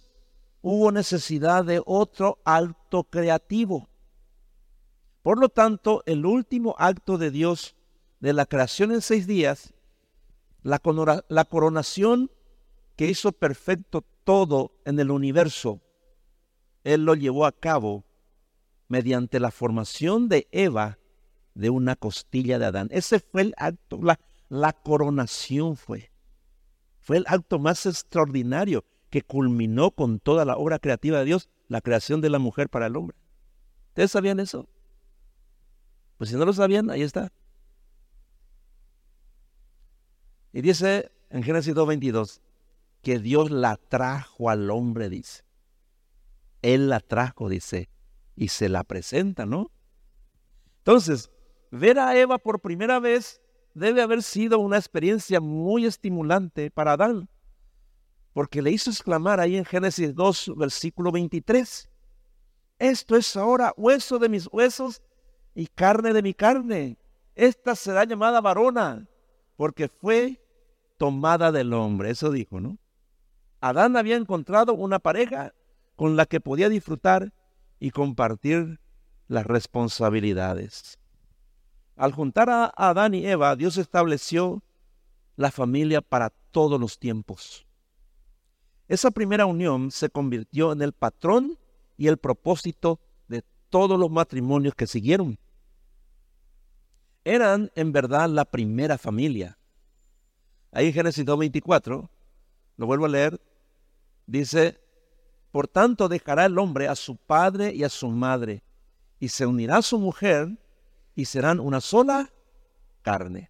hubo 0.62 0.92
necesidad 0.92 1.64
de 1.66 1.82
otro 1.86 2.40
acto 2.44 3.04
creativo. 3.04 3.88
Por 5.22 5.40
lo 5.40 5.50
tanto, 5.50 6.04
el 6.06 6.26
último 6.26 6.76
acto 6.78 7.18
de 7.18 7.32
Dios 7.32 7.76
de 8.20 8.34
la 8.34 8.46
creación 8.46 8.92
en 8.92 9.02
seis 9.02 9.28
días, 9.28 9.74
la, 10.64 10.80
coronación 10.80 12.32
que 12.96 13.08
hizo 13.08 13.32
perfecto 13.32 14.04
todo 14.24 14.72
en 14.86 15.00
el 15.00 15.12
universo, 15.12 15.82
Él 16.84 17.06
lo 17.06 17.16
llevó 17.16 17.46
a 17.46 17.52
cabo 17.52 18.04
mediante 18.88 19.40
la 19.40 19.52
formación 19.52 20.30
de 20.30 20.48
Eva 20.52 20.98
de 21.56 21.70
una 21.70 21.96
costilla 21.96 22.60
de 22.60 22.66
Adán. 22.66 22.90
Ese 22.92 23.20
fue 23.20 23.42
el 23.42 23.54
acto, 23.58 24.00
la, 24.50 24.74
coronación 24.74 25.76
fue. 25.76 26.12
Fue 27.00 27.18
el 27.18 27.26
acto 27.28 27.58
más 27.58 27.86
extraordinario 27.86 28.86
que 29.10 29.22
culminó 29.24 29.92
con 29.92 30.20
toda 30.20 30.46
la 30.46 30.58
obra 30.58 30.80
creativa 30.80 31.20
de 31.20 31.26
Dios, 31.26 31.50
la 31.68 31.82
creación 31.82 32.22
de 32.22 32.30
la 32.30 32.40
mujer 32.40 32.70
para 32.70 32.88
el 32.88 32.96
hombre. 32.96 33.18
¿Ustedes 33.90 34.12
sabían 34.12 34.40
eso? 34.40 34.68
Pues 36.18 36.30
si 36.30 36.36
no 36.36 36.46
lo 36.46 36.54
sabían, 36.54 36.90
ahí 36.90 37.02
está. 37.02 37.32
Y 40.52 40.62
dice 40.62 41.12
en 41.30 41.44
Génesis 41.44 41.74
2.22 41.74 42.42
que 43.02 43.20
Dios 43.20 43.52
la 43.52 43.78
trajo 43.78 44.50
al 44.50 44.70
hombre, 44.72 45.10
dice. 45.10 45.44
Él 46.62 46.90
la 46.90 47.00
trajo, 47.00 47.50
dice, 47.50 47.90
y 48.36 48.48
se 48.48 48.68
la 48.70 48.84
presenta, 48.84 49.46
¿no? 49.46 49.72
Entonces, 50.80 51.30
ver 51.76 52.00
a 52.00 52.18
Eva 52.18 52.38
por 52.38 52.60
primera 52.60 53.00
vez 53.00 53.42
debe 53.74 54.02
haber 54.02 54.24
sido 54.24 54.60
una 54.60 54.78
experiencia 54.78 55.40
muy 55.40 55.86
estimulante 55.86 56.72
para 56.72 56.94
Adán 56.94 57.30
porque 58.36 58.62
le 58.62 58.70
hizo 58.70 58.90
exclamar 58.90 59.40
ahí 59.40 59.56
en 59.56 59.64
Génesis 59.64 60.14
2, 60.14 60.56
versículo 60.58 61.10
23, 61.10 61.90
esto 62.80 63.16
es 63.16 63.38
ahora 63.38 63.74
hueso 63.78 64.20
de 64.20 64.28
mis 64.28 64.50
huesos 64.52 65.02
y 65.54 65.68
carne 65.68 66.12
de 66.12 66.22
mi 66.22 66.34
carne. 66.34 66.98
Esta 67.34 67.76
será 67.76 68.04
llamada 68.04 68.42
varona, 68.42 69.08
porque 69.56 69.88
fue 69.88 70.44
tomada 70.98 71.54
del 71.54 71.72
hombre. 71.72 72.10
Eso 72.10 72.30
dijo, 72.30 72.60
¿no? 72.60 72.78
Adán 73.62 73.96
había 73.96 74.18
encontrado 74.18 74.74
una 74.74 75.00
pareja 75.00 75.54
con 75.96 76.18
la 76.18 76.26
que 76.26 76.42
podía 76.42 76.68
disfrutar 76.68 77.32
y 77.80 77.92
compartir 77.92 78.82
las 79.30 79.46
responsabilidades. 79.46 81.00
Al 81.96 82.12
juntar 82.12 82.50
a 82.50 82.74
Adán 82.76 83.14
y 83.14 83.26
Eva, 83.26 83.56
Dios 83.56 83.78
estableció 83.78 84.62
la 85.36 85.52
familia 85.52 86.02
para 86.02 86.30
todos 86.52 86.80
los 86.80 87.00
tiempos. 87.00 87.66
Esa 88.88 89.12
primera 89.12 89.46
unión 89.46 89.92
se 89.92 90.10
convirtió 90.10 90.72
en 90.72 90.82
el 90.82 90.94
patrón 90.94 91.58
y 91.98 92.08
el 92.08 92.18
propósito 92.18 93.00
de 93.28 93.44
todos 93.70 94.00
los 94.00 94.12
matrimonios 94.12 94.76
que 94.76 94.88
siguieron. 94.88 95.40
Eran 97.24 97.72
en 97.76 97.92
verdad 97.92 98.30
la 98.30 98.46
primera 98.46 98.98
familia. 98.98 99.58
Ahí 100.72 100.88
en 100.88 100.94
Génesis 100.94 101.26
2.24, 101.26 102.10
lo 102.78 102.86
vuelvo 102.86 103.06
a 103.06 103.10
leer, 103.10 103.42
dice, 104.28 104.80
por 105.52 105.68
tanto 105.68 106.10
dejará 106.10 106.46
el 106.46 106.60
hombre 106.60 106.88
a 106.88 106.96
su 106.96 107.16
padre 107.16 107.74
y 107.74 107.84
a 107.84 107.90
su 107.90 108.10
madre, 108.10 108.62
y 109.20 109.30
se 109.30 109.46
unirá 109.46 109.78
a 109.78 109.82
su 109.82 109.98
mujer, 109.98 110.60
y 111.16 111.26
serán 111.26 111.60
una 111.60 111.82
sola 111.82 112.32
carne. 113.02 113.50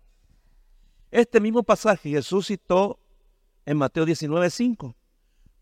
Este 1.12 1.40
mismo 1.40 1.64
pasaje 1.64 2.10
Jesús 2.10 2.48
citó 2.48 3.00
en 3.66 3.78
Mateo 3.78 4.06
19.5 4.06 4.96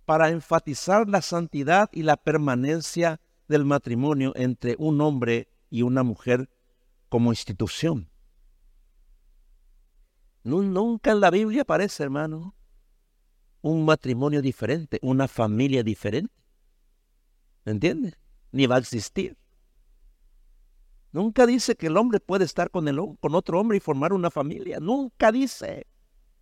para 0.06 0.30
enfatizar 0.30 1.08
la 1.08 1.22
santidad 1.22 1.90
y 1.94 2.04
la 2.04 2.18
permanencia 2.18 3.22
del 3.48 3.66
matrimonio 3.66 4.34
entre 4.36 4.76
un 4.78 5.00
hombre 5.02 5.48
y 5.70 5.82
una 5.82 6.04
mujer 6.04 6.50
como 7.08 7.32
institución. 7.32 8.10
Nunca 10.44 11.12
en 11.12 11.22
la 11.22 11.30
Biblia 11.30 11.62
aparece, 11.62 12.04
hermano, 12.04 12.54
un 13.62 13.86
matrimonio 13.86 14.42
diferente, 14.42 15.00
una 15.02 15.28
familia 15.28 15.84
diferente. 15.84 16.34
¿Me 17.64 17.72
entiendes? 17.72 18.18
Ni 18.52 18.66
va 18.66 18.76
a 18.76 18.80
existir. 18.80 19.38
Nunca 21.14 21.46
dice 21.46 21.76
que 21.76 21.88
el 21.88 21.96
hombre 21.96 22.20
puede 22.20 22.44
estar 22.44 22.70
con, 22.70 22.88
el, 22.90 23.00
con 23.22 23.36
otro 23.36 23.60
hombre 23.60 23.78
y 23.78 23.80
formar 23.80 24.12
una 24.12 24.30
familia. 24.30 24.80
Nunca 24.82 25.32
dice. 25.32 25.88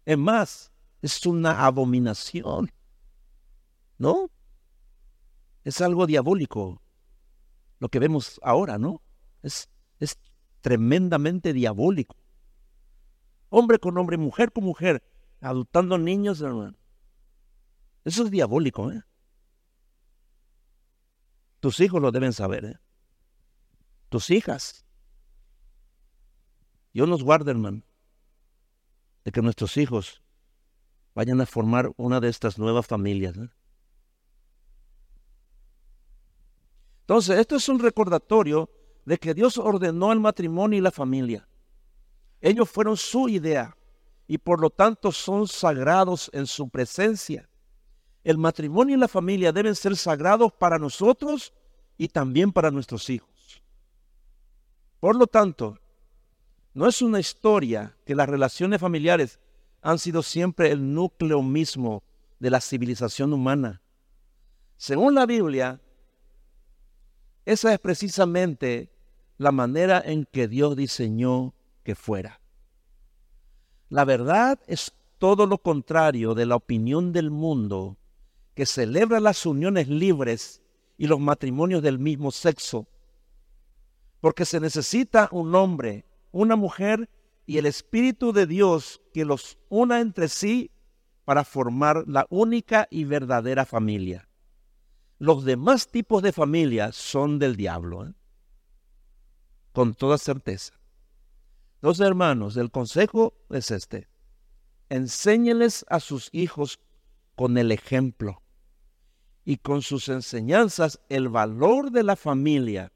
Es 0.06 0.18
más, 0.18 0.72
es 1.04 1.24
una 1.28 1.64
abominación. 1.64 2.72
¿no? 4.02 4.32
Es 5.64 5.80
algo 5.80 6.08
diabólico 6.08 6.82
lo 7.78 7.90
que 7.90 8.00
vemos 8.00 8.40
ahora, 8.42 8.80
¿no? 8.80 9.04
Es, 9.44 9.70
es 10.00 10.18
tremendamente 10.62 11.54
diabólico. 11.54 12.16
Hombre 13.50 13.78
con 13.78 13.96
hombre, 14.00 14.18
mujer 14.18 14.52
con 14.52 14.64
mujer, 14.64 15.04
adoptando 15.40 16.00
niños, 16.00 16.42
hermano. 16.42 16.76
Eso 18.04 18.24
es 18.24 18.32
diabólico, 18.32 18.92
¿eh? 18.92 19.04
Tus 21.60 21.80
hijos 21.80 22.02
lo 22.02 22.12
deben 22.12 22.34
saber, 22.34 22.66
¿eh? 22.66 22.80
Tus 24.12 24.30
hijas. 24.30 24.86
Dios 26.94 27.08
nos 27.08 27.24
guarde, 27.24 27.52
hermano, 27.52 27.82
de 29.24 29.32
que 29.32 29.42
nuestros 29.42 29.78
hijos 29.78 30.22
vayan 31.16 31.40
a 31.40 31.46
formar 31.46 31.94
una 31.96 32.20
de 32.20 32.28
estas 32.28 32.60
nuevas 32.60 32.86
familias. 32.86 33.38
Entonces, 37.00 37.40
esto 37.40 37.56
es 37.56 37.70
un 37.70 37.80
recordatorio 37.80 38.70
de 39.06 39.18
que 39.18 39.34
Dios 39.34 39.58
ordenó 39.58 40.12
el 40.12 40.20
matrimonio 40.20 40.78
y 40.78 40.82
la 40.82 40.92
familia. 40.92 41.48
Ellos 42.42 42.70
fueron 42.70 42.98
su 42.98 43.30
idea 43.30 43.78
y 44.28 44.38
por 44.38 44.60
lo 44.60 44.72
tanto 44.72 45.14
son 45.14 45.48
sagrados 45.48 46.30
en 46.34 46.48
su 46.48 46.68
presencia. 46.68 47.50
El 48.26 48.38
matrimonio 48.38 48.98
y 48.98 49.00
la 49.00 49.08
familia 49.08 49.54
deben 49.54 49.74
ser 49.74 49.96
sagrados 49.96 50.52
para 50.52 50.78
nosotros 50.78 51.54
y 51.98 52.10
también 52.10 52.52
para 52.52 52.72
nuestros 52.72 53.10
hijos. 53.10 53.31
Por 55.02 55.16
lo 55.16 55.26
tanto, 55.26 55.80
no 56.76 56.88
es 56.88 57.02
una 57.02 57.20
historia 57.20 57.98
que 58.06 58.14
las 58.14 58.30
relaciones 58.30 58.80
familiares 58.80 59.40
han 59.82 59.98
sido 59.98 60.22
siempre 60.22 60.70
el 60.70 60.94
núcleo 60.94 61.42
mismo 61.42 62.04
de 62.40 62.52
la 62.52 62.62
civilización 62.62 63.34
humana. 63.34 63.82
Según 64.78 65.16
la 65.16 65.26
Biblia, 65.26 65.82
esa 67.46 67.74
es 67.74 67.80
precisamente 67.80 68.92
la 69.40 69.52
manera 69.52 70.04
en 70.06 70.26
que 70.26 70.48
Dios 70.48 70.76
diseñó 70.76 71.56
que 71.84 71.96
fuera. 71.96 72.40
La 73.90 74.06
verdad 74.06 74.60
es 74.68 74.94
todo 75.18 75.48
lo 75.48 75.58
contrario 75.58 76.36
de 76.36 76.46
la 76.46 76.56
opinión 76.56 77.12
del 77.12 77.32
mundo 77.32 77.98
que 78.54 78.68
celebra 78.68 79.20
las 79.20 79.48
uniones 79.48 79.88
libres 79.88 80.62
y 81.00 81.08
los 81.08 81.20
matrimonios 81.20 81.82
del 81.82 81.98
mismo 81.98 82.30
sexo, 82.30 82.88
porque 84.22 84.46
se 84.46 84.60
necesita 84.60 85.28
un 85.32 85.54
hombre, 85.56 86.06
una 86.32 86.56
mujer 86.56 87.10
y 87.46 87.58
el 87.58 87.66
Espíritu 87.66 88.32
de 88.32 88.46
Dios 88.48 89.02
que 89.14 89.26
los 89.26 89.58
una 89.68 90.00
entre 90.00 90.30
sí 90.30 90.72
para 91.26 91.44
formar 91.44 92.06
la 92.08 92.28
única 92.30 92.88
y 92.90 93.04
verdadera 93.04 93.66
familia. 93.66 94.30
Los 95.18 95.44
demás 95.44 95.88
tipos 95.88 96.24
de 96.24 96.32
familias 96.32 96.96
son 96.96 97.40
del 97.40 97.56
diablo, 97.56 98.08
¿eh? 98.08 98.14
con 99.72 99.94
toda 99.96 100.18
certeza. 100.18 100.80
Los 101.82 102.00
hermanos, 102.00 102.58
el 102.58 102.70
consejo 102.70 103.34
es 103.50 103.72
este. 103.72 104.08
Enséñeles 104.90 105.84
a 105.90 106.00
sus 106.00 106.30
hijos 106.32 106.80
con 107.36 107.58
el 107.58 107.72
ejemplo 107.72 108.44
y 109.46 109.58
con 109.58 109.82
sus 109.82 110.10
enseñanzas 110.10 111.00
el 111.10 111.30
valor 111.30 111.92
de 111.92 112.04
la 112.04 112.16
familia 112.16 112.92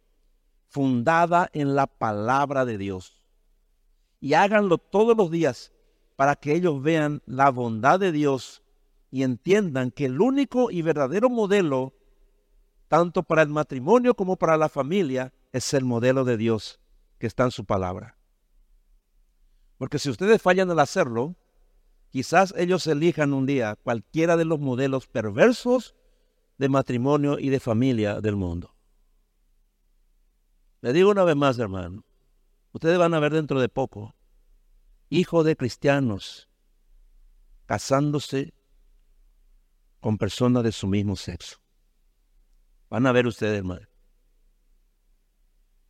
fundada 0.76 1.49
en 1.53 1.73
la 1.73 1.88
palabra 1.88 2.65
de 2.65 2.78
Dios. 2.78 3.23
Y 4.19 4.34
háganlo 4.34 4.78
todos 4.78 5.15
los 5.15 5.32
días 5.32 5.71
para 6.17 6.36
que 6.36 6.53
ellos 6.53 6.82
vean 6.82 7.21
la 7.26 7.49
bondad 7.49 7.97
de 7.97 8.11
Dios 8.11 8.61
y 9.09 9.23
entiendan 9.23 9.89
que 9.89 10.03
el 10.07 10.19
único 10.19 10.71
y 10.71 10.82
verdadero 10.82 11.30
modelo 11.30 11.93
tanto 12.89 13.23
para 13.23 13.41
el 13.41 13.49
matrimonio 13.49 14.15
como 14.15 14.36
para 14.36 14.57
la 14.57 14.67
familia, 14.67 15.34
es 15.53 15.73
el 15.73 15.86
modelo 15.86 16.26
de 16.26 16.36
Dios 16.36 16.82
que 17.19 17.28
está 17.28 17.45
en 17.45 17.51
su 17.51 17.63
palabra. 17.63 18.17
Porque 19.78 19.97
si 19.97 20.09
ustedes 20.09 20.41
fallan 20.41 20.69
al 20.71 20.80
hacerlo, 20.80 21.36
quizás 22.09 22.53
ellos 22.57 22.86
elijan 22.88 23.34
un 23.34 23.45
día 23.45 23.78
cualquiera 23.82 24.36
de 24.36 24.43
los 24.43 24.59
modelos 24.59 25.07
perversos 25.07 25.95
de 26.57 26.67
matrimonio 26.67 27.39
y 27.39 27.47
de 27.47 27.61
familia 27.61 28.19
del 28.19 28.36
mundo. 28.36 28.74
Le 30.86 30.93
digo 30.93 31.09
una 31.09 31.23
vez 31.23 31.36
más, 31.36 31.57
hermano, 31.57 32.05
ustedes 32.71 32.99
van 32.99 33.15
a 33.15 33.19
ver 33.19 33.33
dentro 33.33 33.59
de 33.59 33.69
poco 33.69 34.13
hijos 35.09 35.43
de 35.43 35.55
cristianos 35.55 36.47
casándose 37.65 38.53
con 39.99 40.19
personas 40.19 40.63
de 40.63 40.71
su 40.71 40.86
mismo 40.86 41.15
sexo. 41.15 41.57
Van 42.88 43.07
a 43.07 43.11
ver 43.11 43.25
ustedes, 43.25 43.57
hermano. 43.57 43.88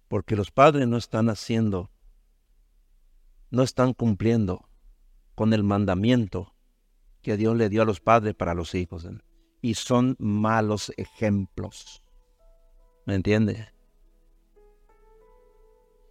Porque 0.08 0.38
los 0.38 0.50
padres 0.50 0.88
no 0.88 0.96
están 0.96 1.28
haciendo, 1.28 1.92
no 3.50 3.64
están 3.64 3.94
cumpliendo 3.94 4.70
con 5.36 5.52
el 5.52 5.64
mandamiento 5.64 6.56
que 7.22 7.36
Dios 7.36 7.58
le 7.58 7.68
dio 7.68 7.82
a 7.82 7.86
los 7.86 8.00
padres 8.00 8.34
para 8.34 8.54
los 8.54 8.74
hijos. 8.76 9.06
Y 9.62 9.74
son 9.74 10.16
malos 10.20 10.94
ejemplos. 10.96 12.02
¿Me 13.06 13.16
entiende? 13.16 13.75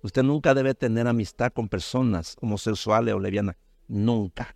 Usted 0.05 0.23
nunca 0.23 0.53
debe 0.53 0.75
tener 0.75 1.09
amistad 1.09 1.51
con 1.51 1.71
personas 1.71 2.37
homosexuales 2.43 3.15
o 3.15 3.19
lesbianas. 3.19 3.57
Nunca. 3.89 4.55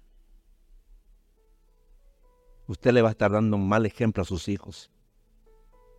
Usted 2.67 2.93
le 2.93 3.01
va 3.01 3.09
a 3.09 3.13
estar 3.13 3.33
dando 3.33 3.57
un 3.57 3.67
mal 3.67 3.87
ejemplo 3.87 4.23
a 4.23 4.27
sus 4.27 4.47
hijos. 4.49 4.91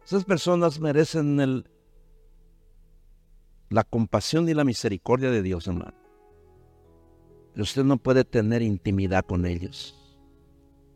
Esas 0.06 0.24
personas 0.24 0.80
merecen 0.80 1.64
la 3.70 3.84
compasión 3.86 4.48
y 4.48 4.54
la 4.54 4.64
misericordia 4.64 5.32
de 5.32 5.42
Dios, 5.42 5.66
hermano. 5.66 5.98
Pero 7.54 7.64
usted 7.64 7.84
no 7.84 7.98
puede 7.98 8.26
tener 8.26 8.62
intimidad 8.62 9.26
con 9.26 9.48
ellos. 9.48 10.16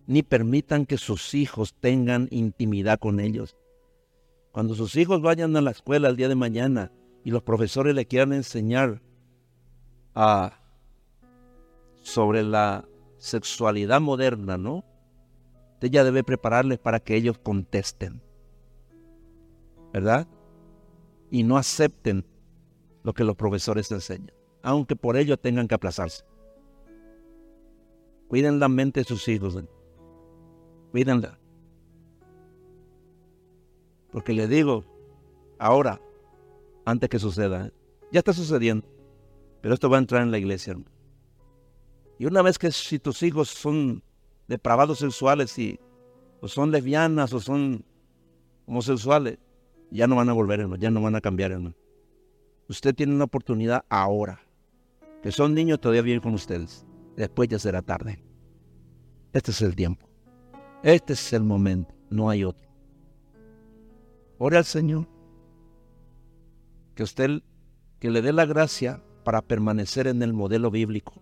Ni 0.05 0.21
permitan 0.21 0.85
que 0.85 0.99
sus 0.99 1.33
hijos 1.33 1.73
tengan 1.79 2.27
intimidad 2.29 2.99
con 2.99 3.19
ellos. 3.19 3.57
Cuando 4.51 4.75
sus 4.75 4.95
hijos 4.95 5.23
vayan 5.23 5.57
a 5.57 5.61
la 5.61 5.71
escuela 5.71 6.07
el 6.07 6.17
día 6.17 6.29
de 6.29 6.35
mañana, 6.35 6.91
y 7.23 7.31
los 7.31 7.43
profesores 7.43 7.95
le 7.95 8.05
quieran 8.05 8.33
enseñar 8.33 9.01
a, 10.13 10.59
sobre 12.01 12.43
la 12.43 12.85
sexualidad 13.17 14.01
moderna, 14.01 14.57
¿no? 14.57 14.83
Usted 15.73 15.89
ya 15.89 16.03
debe 16.03 16.23
prepararles 16.23 16.79
para 16.79 16.99
que 16.99 17.15
ellos 17.15 17.37
contesten, 17.37 18.21
¿verdad? 19.93 20.27
Y 21.31 21.43
no 21.43 21.57
acepten 21.57 22.25
lo 23.03 23.13
que 23.13 23.23
los 23.23 23.35
profesores 23.35 23.91
enseñan, 23.91 24.33
aunque 24.61 24.95
por 24.95 25.17
ello 25.17 25.37
tengan 25.37 25.67
que 25.67 25.75
aplazarse. 25.75 26.25
Cuiden 28.27 28.59
la 28.59 28.67
mente 28.67 29.01
de 29.01 29.05
sus 29.05 29.27
hijos, 29.27 29.57
cuídenla. 30.91 31.39
Porque 34.11 34.33
le 34.33 34.47
digo, 34.47 34.83
ahora, 35.57 35.99
antes 36.85 37.09
que 37.09 37.19
suceda. 37.19 37.71
Ya 38.11 38.19
está 38.19 38.33
sucediendo. 38.33 38.87
Pero 39.61 39.73
esto 39.73 39.89
va 39.89 39.97
a 39.97 39.99
entrar 39.99 40.21
en 40.21 40.31
la 40.31 40.37
iglesia, 40.37 40.71
hermano. 40.71 40.91
Y 42.19 42.25
una 42.25 42.41
vez 42.41 42.57
que 42.59 42.71
si 42.71 42.99
tus 42.99 43.23
hijos 43.23 43.49
son 43.49 44.03
depravados 44.47 44.99
sexuales 44.99 45.57
y 45.57 45.79
o 46.41 46.47
son 46.47 46.71
lesbianas 46.71 47.31
o 47.33 47.39
son 47.39 47.85
homosexuales, 48.65 49.39
ya 49.89 50.07
no 50.07 50.15
van 50.15 50.29
a 50.29 50.33
volver, 50.33 50.59
hermano, 50.59 50.81
ya 50.81 50.91
no 50.91 51.01
van 51.01 51.15
a 51.15 51.21
cambiar, 51.21 51.51
hermano. 51.51 51.75
Usted 52.67 52.93
tiene 52.93 53.13
una 53.13 53.25
oportunidad 53.25 53.85
ahora. 53.89 54.41
Que 55.21 55.31
son 55.31 55.53
niños 55.53 55.79
todavía 55.79 56.01
bien 56.01 56.19
con 56.19 56.33
ustedes. 56.33 56.85
Después 57.15 57.47
ya 57.47 57.59
será 57.59 57.81
tarde. 57.81 58.21
Este 59.31 59.51
es 59.51 59.61
el 59.61 59.75
tiempo. 59.75 60.07
Este 60.83 61.13
es 61.13 61.31
el 61.31 61.43
momento. 61.43 61.93
No 62.09 62.29
hay 62.29 62.43
otro. 62.43 62.67
Ore 64.37 64.57
al 64.57 64.65
Señor 64.65 65.07
que 66.95 67.03
usted 67.03 67.41
que 67.99 68.09
le 68.09 68.21
dé 68.21 68.33
la 68.33 68.45
gracia 68.45 69.01
para 69.23 69.41
permanecer 69.41 70.07
en 70.07 70.21
el 70.21 70.33
modelo 70.33 70.69
bíblico. 70.69 71.21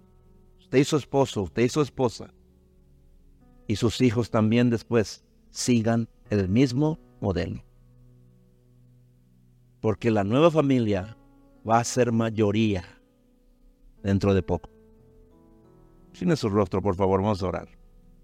Usted 0.59 0.79
y 0.79 0.83
su 0.83 0.97
esposo, 0.97 1.43
usted 1.43 1.63
y 1.63 1.69
su 1.69 1.81
esposa, 1.81 2.33
y 3.67 3.75
sus 3.75 4.01
hijos 4.01 4.31
también 4.31 4.69
después 4.69 5.23
sigan 5.51 6.09
el 6.29 6.49
mismo 6.49 6.99
modelo. 7.19 7.63
Porque 9.79 10.11
la 10.11 10.23
nueva 10.23 10.51
familia 10.51 11.17
va 11.67 11.79
a 11.79 11.83
ser 11.83 12.11
mayoría 12.11 12.83
dentro 14.03 14.33
de 14.33 14.43
poco. 14.43 14.69
Sin 16.13 16.35
su 16.35 16.49
rostro, 16.49 16.81
por 16.81 16.95
favor, 16.95 17.21
vamos 17.21 17.41
a 17.43 17.47
orar. 17.47 17.80